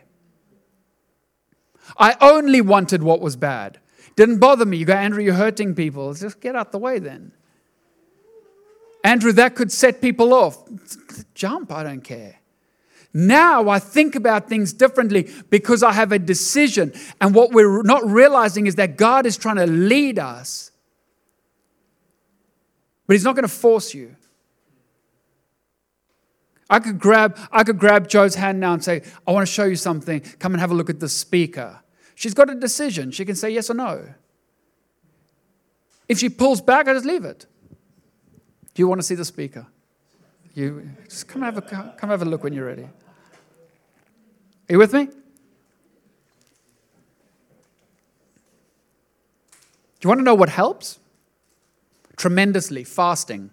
I 1.98 2.16
only 2.22 2.62
wanted 2.62 3.04
what 3.04 3.20
was 3.20 3.36
bad. 3.36 3.80
Didn't 4.16 4.40
bother 4.40 4.66
me. 4.66 4.78
You 4.78 4.86
go, 4.86 4.94
Andrew, 4.94 5.24
you're 5.24 5.34
hurting 5.34 5.76
people. 5.76 6.14
Just 6.14 6.40
get 6.40 6.56
out 6.56 6.72
the 6.72 6.80
way 6.80 7.00
then. 7.00 7.32
Andrew, 9.04 9.34
that 9.34 9.56
could 9.56 9.72
set 9.72 10.02
people 10.02 10.34
off. 10.34 10.58
Jump, 11.36 11.72
I 11.72 11.84
don't 11.84 12.04
care. 12.04 12.36
Now 13.14 13.68
I 13.70 13.80
think 13.80 14.16
about 14.16 14.48
things 14.48 14.72
differently 14.74 15.30
because 15.50 15.84
I 15.84 15.92
have 15.92 16.12
a 16.12 16.20
decision. 16.20 16.94
And 17.20 17.36
what 17.36 17.52
we're 17.52 17.84
not 17.84 18.06
realizing 18.06 18.68
is 18.68 18.76
that 18.76 18.96
God 18.96 19.26
is 19.26 19.38
trying 19.38 19.58
to 19.58 19.68
lead 19.68 20.18
us 20.18 20.72
but 23.08 23.14
he's 23.14 23.24
not 23.24 23.36
going 23.36 23.44
to 23.44 23.54
force 23.54 23.94
you. 23.94 24.16
I 26.70 26.80
could 26.80 27.00
grab, 27.00 27.38
I 27.52 27.64
could 27.64 27.78
grab 27.78 28.08
Joe's 28.08 28.36
hand 28.36 28.60
now 28.60 28.74
and 28.74 28.84
say, 28.84 29.04
I 29.28 29.32
want 29.32 29.48
to 29.48 29.54
show 29.54 29.66
you 29.66 29.76
something. 29.76 30.22
Come 30.40 30.54
and 30.54 30.62
have 30.62 30.72
a 30.72 30.74
look 30.74 30.90
at 30.90 31.00
the 31.00 31.10
speaker. 31.10 31.82
She's 32.16 32.34
got 32.34 32.50
a 32.50 32.56
decision. 32.56 33.12
She 33.12 33.26
can 33.26 33.36
say 33.36 33.50
yes 33.50 33.70
or 33.70 33.74
no. 33.74 34.14
If 36.08 36.20
she 36.20 36.30
pulls 36.30 36.62
back, 36.62 36.88
I 36.88 36.94
just 36.94 37.06
leave 37.06 37.26
it. 37.26 37.46
Do 38.74 38.82
you 38.82 38.88
want 38.88 39.02
to 39.02 39.04
see 39.06 39.16
the 39.16 39.26
speaker? 39.26 39.68
You 40.56 40.90
just 41.06 41.28
come 41.28 41.42
have 41.42 41.58
a 41.58 41.62
come 41.62 42.10
have 42.10 42.22
a 42.22 42.26
look 42.26 42.44
when 42.44 42.54
you're 42.54 42.66
ready. 42.66 42.84
Are 42.84 42.90
you 44.70 44.78
with 44.78 44.94
me? 44.94 45.06
Do 45.06 45.12
you 50.02 50.08
want 50.10 50.20
to 50.20 50.24
know 50.24 50.36
what 50.36 50.50
helps? 50.50 51.00
Tremendously 52.15 52.84
fasting. 52.84 53.51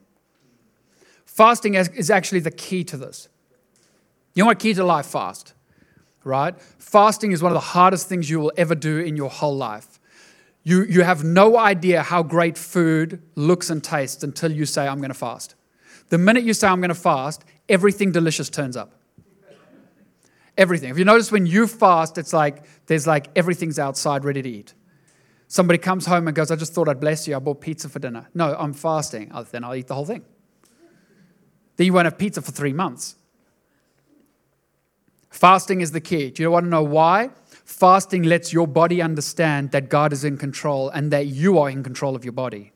Fasting 1.24 1.74
is 1.74 2.10
actually 2.10 2.40
the 2.40 2.50
key 2.50 2.84
to 2.84 2.96
this. 2.96 3.28
You 4.34 4.42
know 4.42 4.48
what 4.48 4.58
key 4.58 4.74
to 4.74 4.84
life? 4.84 5.06
Fast, 5.06 5.54
right? 6.24 6.60
Fasting 6.78 7.32
is 7.32 7.42
one 7.42 7.52
of 7.52 7.54
the 7.54 7.60
hardest 7.60 8.08
things 8.08 8.28
you 8.28 8.40
will 8.40 8.52
ever 8.56 8.74
do 8.74 8.98
in 8.98 9.16
your 9.16 9.30
whole 9.30 9.56
life. 9.56 9.98
You, 10.62 10.84
you 10.84 11.02
have 11.02 11.24
no 11.24 11.56
idea 11.56 12.02
how 12.02 12.22
great 12.22 12.58
food 12.58 13.22
looks 13.34 13.70
and 13.70 13.82
tastes 13.82 14.22
until 14.22 14.52
you 14.52 14.66
say, 14.66 14.86
I'm 14.86 14.98
going 14.98 15.10
to 15.10 15.14
fast. 15.14 15.54
The 16.10 16.18
minute 16.18 16.44
you 16.44 16.52
say, 16.52 16.68
I'm 16.68 16.80
going 16.80 16.90
to 16.90 16.94
fast, 16.94 17.44
everything 17.68 18.12
delicious 18.12 18.50
turns 18.50 18.76
up. 18.76 18.92
Everything. 20.58 20.90
If 20.90 20.98
you 20.98 21.04
notice 21.04 21.32
when 21.32 21.46
you 21.46 21.66
fast, 21.66 22.18
it's 22.18 22.32
like 22.32 22.64
there's 22.86 23.06
like 23.06 23.28
everything's 23.34 23.78
outside 23.78 24.24
ready 24.24 24.42
to 24.42 24.48
eat. 24.48 24.74
Somebody 25.50 25.78
comes 25.78 26.06
home 26.06 26.28
and 26.28 26.36
goes, 26.36 26.52
I 26.52 26.54
just 26.54 26.74
thought 26.74 26.88
I'd 26.88 27.00
bless 27.00 27.26
you. 27.26 27.34
I 27.34 27.40
bought 27.40 27.60
pizza 27.60 27.88
for 27.88 27.98
dinner. 27.98 28.28
No, 28.34 28.54
I'm 28.56 28.72
fasting. 28.72 29.32
Oh, 29.34 29.42
then 29.42 29.64
I'll 29.64 29.74
eat 29.74 29.88
the 29.88 29.96
whole 29.96 30.06
thing. 30.06 30.24
Then 31.74 31.86
you 31.86 31.92
won't 31.92 32.04
have 32.04 32.16
pizza 32.18 32.40
for 32.40 32.52
three 32.52 32.72
months. 32.72 33.16
Fasting 35.28 35.80
is 35.80 35.90
the 35.90 36.00
key. 36.00 36.30
Do 36.30 36.44
you 36.44 36.52
want 36.52 36.66
to 36.66 36.70
know 36.70 36.84
why? 36.84 37.30
Fasting 37.64 38.22
lets 38.22 38.52
your 38.52 38.68
body 38.68 39.02
understand 39.02 39.72
that 39.72 39.88
God 39.88 40.12
is 40.12 40.22
in 40.22 40.38
control 40.38 40.88
and 40.90 41.10
that 41.10 41.26
you 41.26 41.58
are 41.58 41.68
in 41.68 41.82
control 41.82 42.14
of 42.14 42.24
your 42.24 42.30
body. 42.30 42.72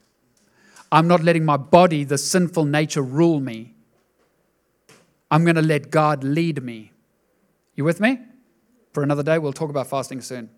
I'm 0.91 1.07
not 1.07 1.23
letting 1.23 1.45
my 1.45 1.57
body, 1.57 2.03
the 2.03 2.19
sinful 2.19 2.65
nature, 2.65 3.03
rule 3.03 3.39
me. 3.39 3.75
I'm 5.31 5.45
going 5.45 5.55
to 5.55 5.63
let 5.63 5.93
God 5.93 6.25
lead 6.25 6.61
me. 6.61 6.91
You 7.77 7.85
with 7.85 8.01
me? 8.01 8.19
For 8.93 9.05
another 9.05 9.23
day, 9.23 9.39
we'll 9.39 9.53
talk 9.53 9.71
about 9.71 9.87
fasting 9.87 10.23
soon. 10.23 10.51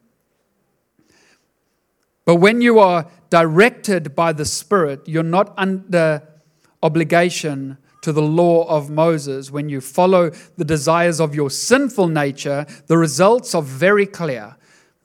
But 2.26 2.36
when 2.36 2.60
you 2.60 2.78
are 2.80 3.06
directed 3.30 4.14
by 4.14 4.34
the 4.34 4.44
Spirit, 4.44 5.08
you're 5.08 5.22
not 5.22 5.54
under 5.56 6.22
obligation 6.82 7.78
to 8.02 8.12
the 8.12 8.22
law 8.22 8.64
of 8.68 8.90
Moses. 8.90 9.50
When 9.50 9.68
you 9.68 9.80
follow 9.80 10.30
the 10.56 10.64
desires 10.64 11.20
of 11.20 11.34
your 11.34 11.50
sinful 11.50 12.08
nature, 12.08 12.66
the 12.88 12.98
results 12.98 13.54
are 13.54 13.62
very 13.62 14.06
clear. 14.06 14.56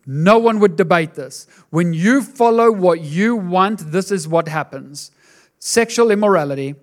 No 0.05 0.39
one 0.39 0.59
would 0.59 0.75
debate 0.75 1.13
this. 1.13 1.47
When 1.69 1.93
you 1.93 2.23
follow 2.23 2.71
what 2.71 3.01
you 3.01 3.35
want, 3.35 3.91
this 3.91 4.11
is 4.11 4.27
what 4.27 4.47
happens 4.47 5.11
sexual 5.59 6.09
immorality, 6.09 6.73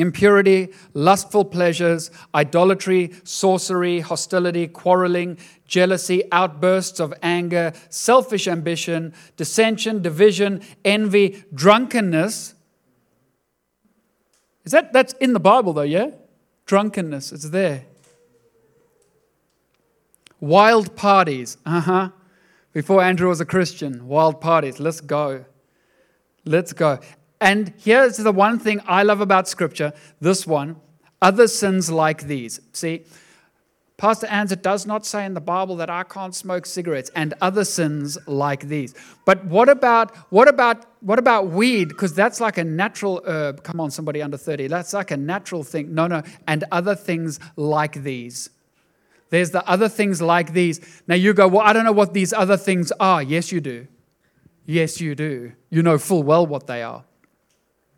impurity, 0.00 0.72
lustful 0.94 1.44
pleasures, 1.44 2.10
idolatry, 2.34 3.12
sorcery, 3.24 4.00
hostility, 4.00 4.66
quarreling, 4.66 5.38
jealousy, 5.66 6.22
outbursts 6.32 6.98
of 7.00 7.14
anger, 7.22 7.72
selfish 7.88 8.48
ambition, 8.48 9.12
dissension, 9.36 10.02
division, 10.02 10.62
envy, 10.84 11.44
drunkenness. 11.54 12.54
Is 14.64 14.72
that 14.72 14.92
that's 14.92 15.12
in 15.14 15.32
the 15.32 15.40
Bible 15.40 15.72
though, 15.72 15.82
yeah? 15.82 16.10
Drunkenness, 16.66 17.32
it's 17.32 17.50
there. 17.50 17.84
Wild 20.40 20.96
parties, 20.96 21.58
uh-huh. 21.66 22.10
Before 22.72 23.02
Andrew 23.02 23.28
was 23.28 23.40
a 23.40 23.44
Christian, 23.44 24.06
wild 24.06 24.40
parties, 24.40 24.78
let's 24.78 25.00
go. 25.00 25.44
Let's 26.44 26.72
go. 26.72 27.00
And 27.40 27.72
here's 27.78 28.18
the 28.18 28.32
one 28.32 28.58
thing 28.58 28.80
I 28.86 29.02
love 29.02 29.20
about 29.20 29.48
Scripture 29.48 29.92
this 30.20 30.46
one 30.46 30.76
other 31.22 31.48
sins 31.48 31.90
like 31.90 32.26
these. 32.26 32.60
See, 32.72 33.04
Pastor 34.00 34.26
it 34.30 34.62
does 34.62 34.86
not 34.86 35.04
say 35.04 35.26
in 35.26 35.34
the 35.34 35.42
Bible 35.42 35.76
that 35.76 35.90
I 35.90 36.04
can't 36.04 36.34
smoke 36.34 36.64
cigarettes 36.64 37.10
and 37.14 37.34
other 37.42 37.66
sins 37.66 38.16
like 38.26 38.66
these. 38.68 38.94
But 39.26 39.44
what 39.44 39.68
about 39.68 40.16
what 40.32 40.48
about 40.48 40.86
what 41.00 41.18
about 41.18 41.48
weed? 41.48 41.88
Because 41.90 42.14
that's 42.14 42.40
like 42.40 42.56
a 42.56 42.64
natural 42.64 43.20
herb. 43.26 43.62
Come 43.62 43.78
on, 43.78 43.90
somebody 43.90 44.22
under 44.22 44.38
30. 44.38 44.68
That's 44.68 44.94
like 44.94 45.10
a 45.10 45.18
natural 45.18 45.62
thing. 45.64 45.94
No, 45.94 46.06
no, 46.06 46.22
and 46.48 46.64
other 46.72 46.94
things 46.94 47.38
like 47.56 48.02
these. 48.02 48.48
There's 49.28 49.50
the 49.50 49.66
other 49.68 49.90
things 49.90 50.22
like 50.22 50.54
these. 50.54 50.80
Now 51.06 51.14
you 51.14 51.34
go, 51.34 51.46
well, 51.46 51.60
I 51.60 51.74
don't 51.74 51.84
know 51.84 51.92
what 51.92 52.14
these 52.14 52.32
other 52.32 52.56
things 52.56 52.90
are. 52.98 53.22
Yes, 53.22 53.52
you 53.52 53.60
do. 53.60 53.86
Yes, 54.64 54.98
you 54.98 55.14
do. 55.14 55.52
You 55.68 55.82
know 55.82 55.98
full 55.98 56.22
well 56.22 56.46
what 56.46 56.66
they 56.66 56.82
are. 56.82 57.04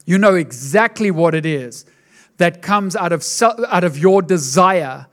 You 0.04 0.18
know 0.18 0.34
exactly 0.34 1.10
what 1.10 1.34
it 1.34 1.46
is 1.46 1.84
that 2.38 2.62
comes 2.62 2.96
out 2.96 3.12
of, 3.12 3.24
out 3.68 3.84
of 3.84 3.98
your 3.98 4.22
desire, 4.22 5.06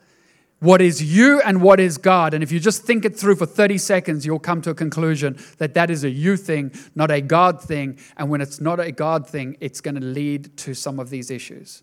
what 0.58 0.82
is 0.82 1.02
you 1.02 1.40
and 1.42 1.62
what 1.62 1.80
is 1.80 1.96
God. 1.96 2.34
And 2.34 2.42
if 2.42 2.52
you 2.52 2.60
just 2.60 2.82
think 2.82 3.04
it 3.04 3.16
through 3.16 3.36
for 3.36 3.46
30 3.46 3.78
seconds, 3.78 4.26
you'll 4.26 4.38
come 4.38 4.60
to 4.62 4.70
a 4.70 4.74
conclusion 4.74 5.38
that 5.58 5.74
that 5.74 5.90
is 5.90 6.04
a 6.04 6.10
you 6.10 6.36
thing, 6.36 6.72
not 6.94 7.10
a 7.10 7.20
God 7.20 7.62
thing. 7.62 7.98
And 8.16 8.28
when 8.30 8.40
it's 8.40 8.60
not 8.60 8.80
a 8.80 8.92
God 8.92 9.28
thing, 9.28 9.56
it's 9.60 9.80
going 9.80 9.94
to 9.94 10.04
lead 10.04 10.56
to 10.58 10.74
some 10.74 10.98
of 10.98 11.08
these 11.08 11.30
issues. 11.30 11.82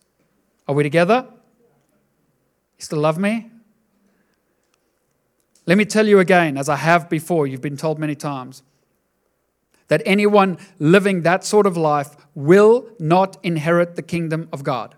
Are 0.67 0.75
we 0.75 0.83
together? 0.83 1.25
You 2.77 2.83
still 2.83 2.99
love 2.99 3.17
me? 3.17 3.49
Let 5.65 5.77
me 5.77 5.85
tell 5.85 6.07
you 6.07 6.19
again, 6.19 6.57
as 6.57 6.69
I 6.69 6.77
have 6.77 7.09
before, 7.09 7.47
you've 7.47 7.61
been 7.61 7.77
told 7.77 7.99
many 7.99 8.15
times, 8.15 8.63
that 9.87 10.01
anyone 10.05 10.57
living 10.79 11.21
that 11.21 11.43
sort 11.43 11.65
of 11.65 11.77
life 11.77 12.15
will 12.35 12.89
not 12.99 13.37
inherit 13.43 13.95
the 13.95 14.01
kingdom 14.01 14.49
of 14.51 14.63
God. 14.63 14.95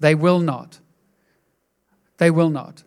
They 0.00 0.14
will 0.14 0.40
not. 0.40 0.80
They 2.18 2.30
will 2.30 2.50
not. 2.50 2.82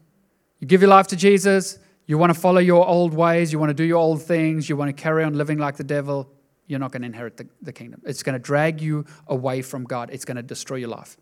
You 0.59 0.67
give 0.67 0.81
your 0.81 0.89
life 0.89 1.07
to 1.07 1.15
Jesus, 1.15 1.79
you 2.05 2.17
want 2.17 2.33
to 2.33 2.39
follow 2.39 2.59
your 2.59 2.87
old 2.87 3.13
ways, 3.13 3.51
you 3.51 3.59
want 3.59 3.69
to 3.69 3.73
do 3.73 3.83
your 3.83 3.97
old 3.97 4.21
things, 4.21 4.69
you 4.69 4.75
want 4.75 4.95
to 4.95 5.01
carry 5.01 5.23
on 5.23 5.33
living 5.33 5.57
like 5.57 5.77
the 5.77 5.83
devil, 5.83 6.29
you're 6.67 6.79
not 6.79 6.91
going 6.91 7.01
to 7.01 7.07
inherit 7.07 7.37
the, 7.37 7.47
the 7.61 7.73
kingdom. 7.73 8.01
It's 8.05 8.23
going 8.23 8.33
to 8.33 8.39
drag 8.39 8.81
you 8.81 9.05
away 9.27 9.61
from 9.61 9.85
God, 9.85 10.09
it's 10.11 10.25
going 10.25 10.37
to 10.37 10.43
destroy 10.43 10.77
your 10.77 10.89
life. 10.89 11.17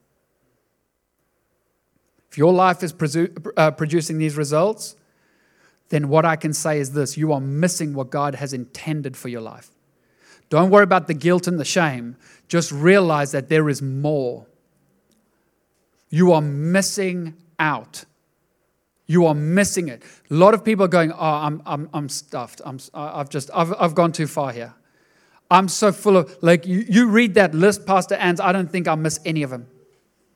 If 2.32 2.38
your 2.38 2.54
life 2.54 2.84
is 2.84 2.94
presu- 2.94 3.52
uh, 3.58 3.72
producing 3.72 4.18
these 4.18 4.38
results, 4.38 4.96
then 5.90 6.08
what 6.08 6.26
I 6.26 6.36
can 6.36 6.54
say 6.54 6.80
is 6.80 6.94
this 6.94 7.18
you 7.18 7.34
are 7.34 7.42
missing 7.42 7.94
what 7.94 8.10
God 8.10 8.36
has 8.36 8.54
intended 8.54 9.18
for 9.18 9.28
your 9.28 9.42
life. 9.42 9.72
Don't 10.50 10.70
worry 10.70 10.84
about 10.84 11.08
the 11.08 11.14
guilt 11.14 11.48
and 11.48 11.60
the 11.60 11.66
shame. 11.66 12.16
Just 12.48 12.72
realize 12.72 13.32
that 13.34 13.50
there 13.50 13.70
is 13.70 13.82
more. 13.82 14.48
You 16.10 16.32
are 16.32 16.42
missing 16.42 17.36
out. 17.60 18.06
You 19.06 19.26
are 19.26 19.36
missing 19.36 19.88
it. 19.88 20.04
A 20.30 20.34
lot 20.34 20.54
of 20.54 20.64
people 20.64 20.86
are 20.86 20.90
going, 20.90 21.12
Oh, 21.12 21.18
I'm, 21.20 21.62
I'm, 21.66 21.90
I'm 21.94 22.10
stuffed. 22.10 22.62
I'm, 22.66 22.80
I've 22.94 23.30
just, 23.30 23.50
I've, 23.54 23.74
I've 23.80 23.96
gone 23.96 24.12
too 24.12 24.28
far 24.28 24.52
here. 24.52 24.74
I'm 25.52 25.68
so 25.68 25.92
full 25.92 26.18
of, 26.18 26.38
like, 26.42 26.68
you, 26.68 26.86
you 26.88 27.08
read 27.08 27.34
that 27.34 27.56
list, 27.56 27.86
Pastor 27.88 28.16
Ans, 28.16 28.40
I 28.40 28.52
don't 28.52 28.72
think 28.72 28.88
I'll 28.88 28.96
miss 28.96 29.20
any 29.26 29.42
of 29.42 29.50
them. 29.50 29.68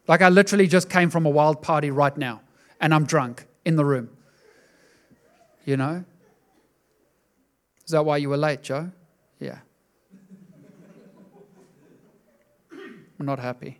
Like, 0.07 0.23
I 0.23 0.29
literally 0.29 0.65
just 0.67 0.89
came 0.89 1.11
from 1.11 1.27
a 1.27 1.29
wild 1.29 1.61
party 1.61 1.91
right 1.91 2.15
now, 2.17 2.41
and 2.81 2.93
I'm 2.95 3.05
drunk 3.05 3.45
in 3.63 3.75
the 3.75 3.85
room. 3.85 4.09
You 5.65 5.77
know? 5.77 6.03
Is 7.85 7.91
that 7.91 8.05
why 8.05 8.17
you 8.17 8.29
were 8.29 8.37
late, 8.37 8.63
Joe? 8.63 8.91
Yeah. 9.39 9.59
I'm 12.71 13.25
not 13.25 13.39
happy. 13.39 13.79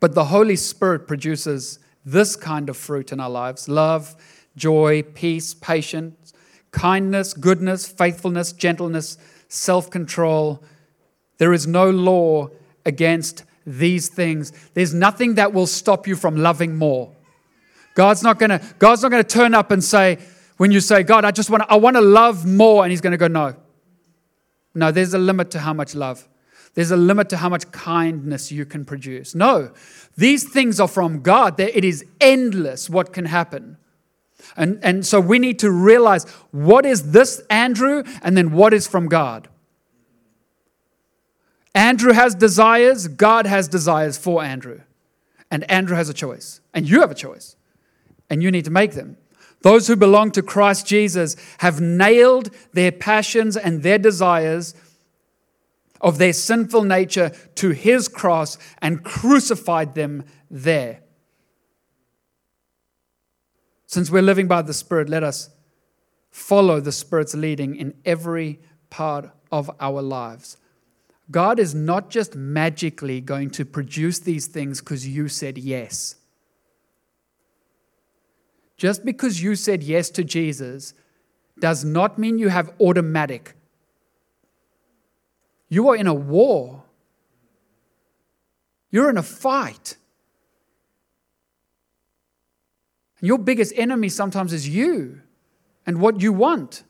But 0.00 0.14
the 0.14 0.24
Holy 0.24 0.56
Spirit 0.56 1.06
produces 1.06 1.78
this 2.04 2.34
kind 2.34 2.68
of 2.68 2.76
fruit 2.76 3.12
in 3.12 3.20
our 3.20 3.30
lives 3.30 3.68
love, 3.68 4.16
joy, 4.56 5.02
peace, 5.14 5.54
patience, 5.54 6.32
kindness, 6.72 7.34
goodness, 7.34 7.86
faithfulness, 7.86 8.52
gentleness, 8.52 9.16
self 9.48 9.90
control. 9.90 10.62
There 11.38 11.52
is 11.52 11.66
no 11.66 11.88
law 11.90 12.50
against 12.84 13.44
these 13.66 14.08
things. 14.08 14.52
There's 14.74 14.92
nothing 14.92 15.36
that 15.36 15.52
will 15.52 15.66
stop 15.66 16.06
you 16.06 16.16
from 16.16 16.36
loving 16.36 16.76
more. 16.76 17.12
God's 17.94 18.22
not 18.22 18.38
gonna, 18.38 18.60
God's 18.78 19.02
not 19.02 19.10
gonna 19.10 19.24
turn 19.24 19.54
up 19.54 19.70
and 19.70 19.82
say, 19.82 20.18
when 20.56 20.70
you 20.70 20.80
say, 20.80 21.02
God, 21.02 21.24
I 21.24 21.30
just 21.30 21.50
want 21.50 21.62
to, 21.64 21.70
I 21.70 21.76
want 21.76 21.96
to 21.96 22.00
love 22.00 22.46
more, 22.46 22.84
and 22.84 22.90
He's 22.90 23.00
gonna 23.00 23.16
go, 23.16 23.28
No. 23.28 23.56
No, 24.74 24.90
there's 24.90 25.12
a 25.12 25.18
limit 25.18 25.50
to 25.50 25.58
how 25.58 25.74
much 25.74 25.94
love. 25.94 26.28
There's 26.74 26.90
a 26.90 26.96
limit 26.96 27.28
to 27.30 27.36
how 27.36 27.50
much 27.50 27.70
kindness 27.72 28.50
you 28.50 28.64
can 28.64 28.86
produce. 28.86 29.34
No, 29.34 29.72
these 30.16 30.48
things 30.48 30.80
are 30.80 30.88
from 30.88 31.20
God. 31.20 31.60
It 31.60 31.84
is 31.84 32.04
endless 32.20 32.88
what 32.88 33.12
can 33.12 33.26
happen. 33.26 33.76
And, 34.56 34.78
and 34.82 35.06
so 35.06 35.20
we 35.20 35.38
need 35.38 35.58
to 35.60 35.70
realize 35.70 36.24
what 36.50 36.86
is 36.86 37.12
this, 37.12 37.40
Andrew, 37.50 38.02
and 38.22 38.36
then 38.36 38.52
what 38.52 38.72
is 38.72 38.86
from 38.86 39.08
God. 39.08 39.48
Andrew 41.74 42.12
has 42.12 42.34
desires, 42.34 43.08
God 43.08 43.46
has 43.46 43.68
desires 43.68 44.16
for 44.16 44.42
Andrew. 44.42 44.80
And 45.50 45.70
Andrew 45.70 45.96
has 45.96 46.08
a 46.08 46.14
choice, 46.14 46.60
and 46.72 46.88
you 46.88 47.00
have 47.00 47.10
a 47.10 47.14
choice 47.14 47.56
and 48.32 48.42
you 48.42 48.50
need 48.50 48.64
to 48.64 48.70
make 48.70 48.92
them. 48.92 49.18
Those 49.60 49.86
who 49.86 49.94
belong 49.94 50.30
to 50.32 50.42
Christ 50.42 50.86
Jesus 50.86 51.36
have 51.58 51.82
nailed 51.82 52.48
their 52.72 52.90
passions 52.90 53.58
and 53.58 53.82
their 53.82 53.98
desires 53.98 54.74
of 56.00 56.16
their 56.16 56.32
sinful 56.32 56.82
nature 56.82 57.30
to 57.56 57.70
his 57.70 58.08
cross 58.08 58.56
and 58.80 59.04
crucified 59.04 59.94
them 59.94 60.24
there. 60.50 61.00
Since 63.86 64.10
we're 64.10 64.22
living 64.22 64.48
by 64.48 64.62
the 64.62 64.72
Spirit, 64.72 65.10
let 65.10 65.22
us 65.22 65.50
follow 66.30 66.80
the 66.80 66.90
Spirit's 66.90 67.34
leading 67.34 67.76
in 67.76 67.92
every 68.06 68.60
part 68.88 69.30
of 69.52 69.70
our 69.78 70.00
lives. 70.00 70.56
God 71.30 71.60
is 71.60 71.74
not 71.74 72.08
just 72.08 72.34
magically 72.34 73.20
going 73.20 73.50
to 73.50 73.66
produce 73.66 74.20
these 74.20 74.46
things 74.46 74.80
because 74.80 75.06
you 75.06 75.28
said 75.28 75.58
yes. 75.58 76.16
Just 78.82 79.04
because 79.04 79.40
you 79.40 79.54
said 79.54 79.80
yes 79.80 80.10
to 80.10 80.24
Jesus 80.24 80.92
does 81.56 81.84
not 81.84 82.18
mean 82.18 82.40
you 82.40 82.48
have 82.48 82.72
automatic. 82.80 83.54
You 85.68 85.90
are 85.90 85.94
in 85.94 86.08
a 86.08 86.14
war. 86.14 86.82
You're 88.90 89.08
in 89.08 89.16
a 89.16 89.22
fight. 89.22 89.96
And 93.20 93.28
your 93.28 93.38
biggest 93.38 93.72
enemy 93.76 94.08
sometimes 94.08 94.52
is 94.52 94.68
you 94.68 95.20
and 95.86 96.00
what 96.00 96.20
you 96.20 96.32
want. 96.32 96.82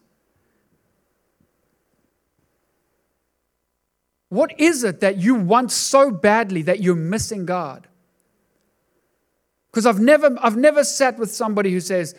What 4.30 4.58
is 4.58 4.82
it 4.82 5.00
that 5.00 5.18
you 5.18 5.34
want 5.34 5.70
so 5.70 6.10
badly 6.10 6.62
that 6.62 6.80
you're 6.80 6.96
missing 6.96 7.44
God? 7.44 7.86
Because 9.72 9.86
I've 9.86 10.00
never, 10.00 10.36
I've 10.40 10.56
never 10.56 10.84
sat 10.84 11.18
with 11.18 11.34
somebody 11.34 11.72
who 11.72 11.80
says, 11.80 12.14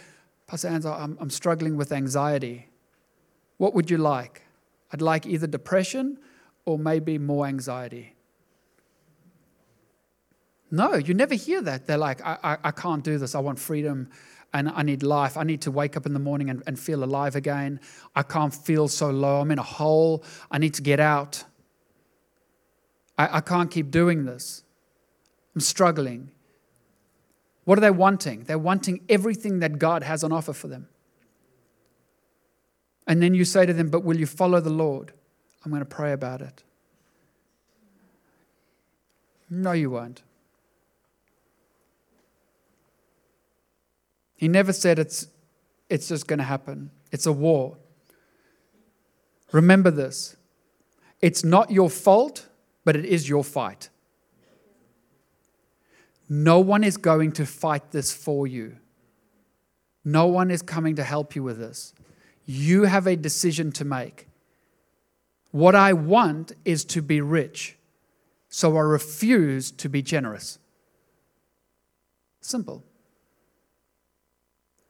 Pastor 0.48 0.70
Anza, 0.70 1.00
I'm, 1.00 1.18
I'm 1.22 1.30
struggling 1.30 1.78
with 1.78 1.92
anxiety. 1.92 2.68
What 3.58 3.76
would 3.76 3.92
you 3.92 4.00
like? 4.00 4.42
I'd 4.92 5.04
like 5.04 5.28
either 5.28 5.46
depression 5.46 6.18
or 6.66 6.80
maybe 6.80 7.20
more 7.20 7.46
anxiety. 7.46 8.16
No, 10.72 10.96
you 10.96 11.13
never 11.13 11.36
hear 11.36 11.62
that. 11.62 11.86
They're 11.86 11.98
like, 11.98 12.26
I, 12.26 12.38
I, 12.44 12.58
I, 12.63 12.72
can't 12.72 13.04
do 13.04 13.20
this. 13.20 13.36
I 13.36 13.39
want 13.39 13.60
freedom 13.60 14.10
and 14.54 14.70
I 14.70 14.82
need 14.82 15.04
life. 15.04 15.38
I 15.38 15.44
need 15.44 15.62
to 15.62 15.72
wake 15.72 15.96
up 15.96 16.08
in 16.08 16.13
the 16.13 16.20
morning 16.20 16.50
and, 16.50 16.63
and 16.66 16.80
feel 16.80 17.04
alive 17.04 17.36
again. 17.36 17.80
I 18.16 18.24
can't 18.24 18.54
feel 18.54 18.88
so 18.88 19.12
low. 19.12 19.42
I'm 19.42 19.52
in 19.52 19.60
a 19.60 19.63
hole. 19.63 20.24
I 20.50 20.58
need 20.58 20.74
to 20.74 20.82
get 20.82 21.00
out. 21.00 21.44
I, 23.18 23.38
I 23.38 23.42
can't 23.42 23.70
keep 23.70 23.92
doing 23.92 24.26
this. 24.26 24.63
I'm 25.54 25.62
struggling. 25.62 26.32
What 27.65 27.78
are 27.78 27.82
they 27.82 27.91
wanting? 27.91 28.43
They're 28.43 28.58
wanting 28.58 29.02
everything 29.08 29.60
that 29.60 29.80
God 29.80 30.04
has 30.04 30.23
on 30.23 30.32
offer 30.32 30.54
for 30.54 30.67
them. 30.67 30.88
And 33.08 33.21
then 33.21 33.34
you 33.34 33.45
say 33.45 33.65
to 33.65 33.73
them, 33.73 33.89
But 33.89 34.04
will 34.04 34.17
you 34.17 34.26
follow 34.26 34.60
the 34.60 34.69
Lord? 34.69 35.13
I'm 35.63 35.71
going 35.71 35.82
to 35.82 35.86
pray 35.86 36.12
about 36.12 36.41
it. 36.41 36.63
No, 39.49 39.71
you 39.71 39.91
won't. 39.91 40.23
He 44.36 44.47
never 44.47 44.73
said 44.73 44.99
it's, 44.99 45.28
it's 45.89 46.10
just 46.10 46.28
going 46.28 46.39
to 46.39 46.43
happen. 46.43 46.91
It's 47.12 47.26
a 47.26 47.32
war. 47.32 47.78
Remember 49.52 49.91
this 49.91 50.36
it's 51.21 51.43
not 51.43 51.71
your 51.71 51.89
fault, 51.89 52.47
but 52.84 52.97
it 52.97 53.06
is 53.06 53.30
your 53.30 53.43
fight. 53.43 53.89
No 56.29 56.59
one 56.59 56.83
is 56.83 56.97
going 56.97 57.31
to 57.33 57.45
fight 57.45 57.91
this 57.91 58.13
for 58.13 58.47
you. 58.47 58.77
No 60.05 60.27
one 60.27 60.51
is 60.51 60.62
coming 60.62 60.95
to 60.95 61.03
help 61.03 61.36
you 61.36 61.43
with 61.43 61.57
this. 61.57 61.93
You 62.45 62.83
have 62.83 63.07
a 63.07 63.15
decision 63.15 63.71
to 63.73 63.86
make. 63.86 64.27
What 65.51 65.75
I 65.75 65.93
want 65.93 66.53
is 66.65 66.83
to 66.86 67.01
be 67.01 67.21
rich, 67.21 67.77
so 68.49 68.75
I 68.75 68.81
refuse 68.81 69.71
to 69.71 69.88
be 69.88 70.01
generous. 70.01 70.59
Simple. 72.41 72.83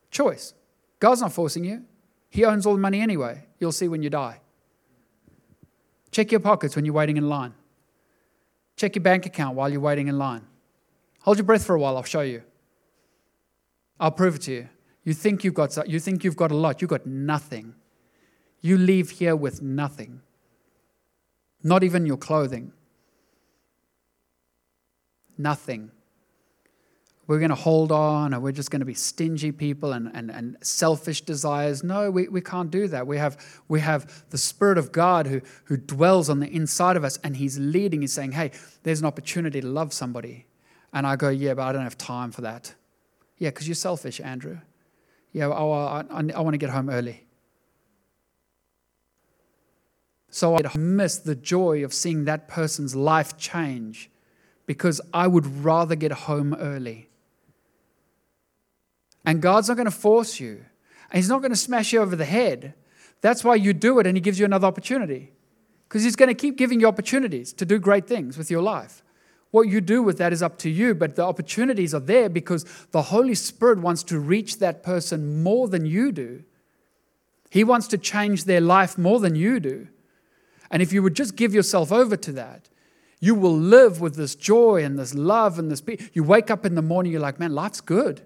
Choice. 0.09 0.53
God's 0.99 1.21
not 1.21 1.33
forcing 1.33 1.63
you. 1.63 1.83
He 2.29 2.45
owns 2.45 2.65
all 2.65 2.73
the 2.73 2.79
money 2.79 3.01
anyway. 3.01 3.45
You'll 3.59 3.71
see 3.71 3.87
when 3.87 4.01
you 4.01 4.09
die. 4.09 4.39
Check 6.11 6.31
your 6.31 6.39
pockets 6.39 6.75
when 6.75 6.85
you're 6.85 6.93
waiting 6.93 7.17
in 7.17 7.27
line. 7.27 7.53
Check 8.75 8.95
your 8.95 9.03
bank 9.03 9.25
account 9.25 9.55
while 9.55 9.69
you're 9.69 9.81
waiting 9.81 10.07
in 10.07 10.17
line. 10.17 10.43
Hold 11.23 11.37
your 11.37 11.45
breath 11.45 11.65
for 11.65 11.75
a 11.75 11.79
while, 11.79 11.97
I'll 11.97 12.03
show 12.03 12.21
you. 12.21 12.43
I'll 13.99 14.11
prove 14.11 14.35
it 14.35 14.43
to 14.43 14.51
you. 14.51 14.69
You 15.03 15.13
think 15.13 15.43
you've 15.43 15.53
got 15.53 15.89
you 15.89 15.99
think 15.99 16.23
you've 16.23 16.37
got 16.37 16.51
a 16.51 16.55
lot, 16.55 16.81
you've 16.81 16.89
got 16.89 17.05
nothing. 17.05 17.75
You 18.61 18.77
leave 18.77 19.09
here 19.09 19.35
with 19.35 19.61
nothing. 19.61 20.21
Not 21.61 21.83
even 21.83 22.05
your 22.05 22.17
clothing. 22.17 22.71
Nothing 25.37 25.91
we're 27.25 27.39
going 27.39 27.49
to 27.49 27.55
hold 27.55 27.91
on 27.91 28.33
or 28.33 28.39
we're 28.39 28.51
just 28.51 28.69
going 28.69 28.81
to 28.81 28.85
be 28.85 28.93
stingy 28.93 29.51
people 29.51 29.93
and, 29.93 30.11
and, 30.13 30.29
and 30.29 30.57
selfish 30.61 31.21
desires. 31.21 31.83
No, 31.83 32.11
we, 32.11 32.27
we 32.27 32.41
can't 32.41 32.69
do 32.69 32.87
that. 32.89 33.07
We 33.07 33.17
have, 33.17 33.37
we 33.69 33.79
have 33.79 34.25
the 34.29 34.37
Spirit 34.37 34.77
of 34.77 34.91
God 34.91 35.27
who, 35.27 35.41
who 35.65 35.77
dwells 35.77 36.29
on 36.29 36.39
the 36.39 36.47
inside 36.47 36.97
of 36.97 37.03
us 37.03 37.17
and 37.23 37.37
He's 37.37 37.57
leading. 37.57 38.01
He's 38.01 38.11
saying, 38.11 38.33
hey, 38.33 38.51
there's 38.83 38.99
an 38.99 39.05
opportunity 39.05 39.61
to 39.61 39.67
love 39.67 39.93
somebody. 39.93 40.45
And 40.93 41.07
I 41.07 41.15
go, 41.15 41.29
yeah, 41.29 41.55
but 41.55 41.63
I 41.63 41.71
don't 41.73 41.83
have 41.83 41.97
time 41.97 42.31
for 42.31 42.41
that. 42.41 42.73
Yeah, 43.37 43.49
because 43.49 43.67
you're 43.67 43.75
selfish, 43.75 44.21
Andrew. 44.21 44.59
Yeah, 45.31 45.47
oh, 45.47 45.71
I, 45.71 46.05
I, 46.11 46.23
I 46.35 46.41
want 46.41 46.53
to 46.53 46.59
get 46.59 46.69
home 46.69 46.89
early. 46.89 47.25
So 50.29 50.57
I 50.57 50.77
miss 50.77 51.17
the 51.17 51.35
joy 51.35 51.83
of 51.83 51.93
seeing 51.93 52.25
that 52.25 52.47
person's 52.47 52.95
life 52.95 53.37
change 53.37 54.09
because 54.65 55.01
I 55.13 55.27
would 55.27 55.63
rather 55.63 55.95
get 55.95 56.11
home 56.11 56.55
early. 56.55 57.09
And 59.25 59.41
God's 59.41 59.67
not 59.67 59.77
going 59.77 59.85
to 59.85 59.91
force 59.91 60.39
you. 60.39 60.65
And 61.11 61.17
He's 61.17 61.29
not 61.29 61.41
going 61.41 61.51
to 61.51 61.57
smash 61.57 61.93
you 61.93 62.01
over 62.01 62.15
the 62.15 62.25
head. 62.25 62.73
That's 63.21 63.43
why 63.43 63.55
you 63.55 63.73
do 63.73 63.99
it 63.99 64.07
and 64.07 64.17
He 64.17 64.21
gives 64.21 64.39
you 64.39 64.45
another 64.45 64.67
opportunity. 64.67 65.33
Because 65.87 66.03
He's 66.03 66.15
going 66.15 66.29
to 66.29 66.35
keep 66.35 66.57
giving 66.57 66.79
you 66.79 66.87
opportunities 66.87 67.53
to 67.53 67.65
do 67.65 67.77
great 67.77 68.07
things 68.07 68.37
with 68.37 68.49
your 68.49 68.61
life. 68.61 69.02
What 69.53 69.67
you 69.67 69.81
do 69.81 70.01
with 70.01 70.17
that 70.17 70.33
is 70.33 70.41
up 70.41 70.57
to 70.59 70.69
you, 70.69 70.95
but 70.95 71.15
the 71.15 71.21
opportunities 71.21 71.93
are 71.93 71.99
there 71.99 72.27
because 72.27 72.65
the 72.89 73.03
Holy 73.03 73.35
Spirit 73.35 73.77
wants 73.77 74.01
to 74.05 74.17
reach 74.17 74.57
that 74.57 74.81
person 74.81 75.43
more 75.43 75.67
than 75.67 75.85
you 75.85 76.11
do. 76.11 76.43
He 77.51 77.63
wants 77.63 77.85
to 77.89 77.99
change 77.99 78.45
their 78.45 78.59
life 78.59 78.97
more 78.97 79.19
than 79.19 79.35
you 79.35 79.59
do. 79.59 79.89
And 80.71 80.81
if 80.81 80.91
you 80.91 81.03
would 81.03 81.15
just 81.15 81.35
give 81.35 81.53
yourself 81.53 81.91
over 81.91 82.17
to 82.17 82.31
that, 82.31 82.67
you 83.19 83.35
will 83.35 83.55
live 83.55 84.01
with 84.01 84.15
this 84.15 84.33
joy 84.33 84.83
and 84.83 84.97
this 84.97 85.13
love 85.13 85.59
and 85.59 85.69
this 85.69 85.81
peace. 85.81 86.09
You 86.13 86.23
wake 86.23 86.49
up 86.49 86.65
in 86.65 86.73
the 86.73 86.81
morning, 86.81 87.11
you're 87.11 87.21
like, 87.21 87.39
man, 87.39 87.53
life's 87.53 87.79
good. 87.79 88.23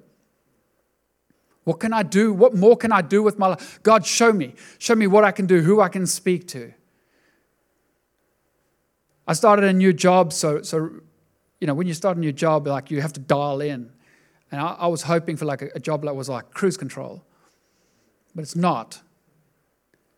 What 1.66 1.82
can 1.82 1.92
I 1.92 2.04
do? 2.04 2.32
What 2.32 2.56
more 2.56 2.78
can 2.78 2.94
I 2.94 3.02
do 3.02 3.22
with 3.22 3.38
my 3.38 3.48
life? 3.48 3.84
God, 3.84 4.06
show 4.06 4.32
me. 4.32 4.56
Show 4.78 4.96
me 4.96 5.08
what 5.08 5.26
I 5.26 5.34
can 5.34 5.46
do, 5.46 5.62
who 5.62 5.82
I 5.82 5.90
can 5.90 6.08
speak 6.08 6.48
to. 6.48 6.72
I 9.28 9.34
started 9.34 9.66
a 9.66 9.74
new 9.74 9.92
job, 9.92 10.32
so, 10.32 10.62
so 10.62 11.02
you 11.60 11.68
know, 11.68 11.74
when 11.74 11.88
you 11.88 11.94
start 11.94 12.18
a 12.18 12.20
new 12.20 12.32
job, 12.32 12.68
like 12.68 12.92
you 12.92 13.02
have 13.02 13.14
to 13.14 13.20
dial 13.20 13.62
in. 13.62 13.92
And 14.52 14.62
I, 14.62 14.76
I 14.80 14.88
was 14.88 15.04
hoping 15.04 15.36
for 15.38 15.46
like 15.46 15.62
a, 15.62 15.70
a, 15.76 15.80
job 15.80 16.04
that 16.04 16.16
was 16.16 16.30
like 16.30 16.52
cruise 16.52 16.78
control. 16.78 17.24
But 18.36 18.44
it's 18.44 18.56
not. 18.56 19.02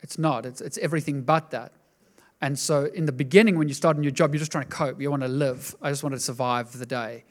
It's 0.02 0.18
not. 0.18 0.46
It's, 0.46 0.62
it's 0.62 0.78
everything 0.80 1.22
but 1.22 1.52
that. 1.52 1.74
And 2.42 2.58
so 2.58 2.86
in 2.86 3.06
the 3.06 3.12
beginning, 3.12 3.58
when 3.58 3.68
you 3.68 3.74
start 3.74 3.98
a 3.98 4.00
new 4.00 4.12
job, 4.12 4.34
you're 4.34 4.40
just 4.40 4.52
trying 4.52 4.66
to 4.66 4.70
cope. 4.70 5.02
You 5.02 5.10
want 5.10 5.24
to 5.24 5.28
live. 5.28 5.76
I 5.82 5.90
just 5.90 6.04
want 6.04 6.14
to 6.16 6.20
survive 6.20 6.72
the 6.78 6.86
day. 6.86 7.26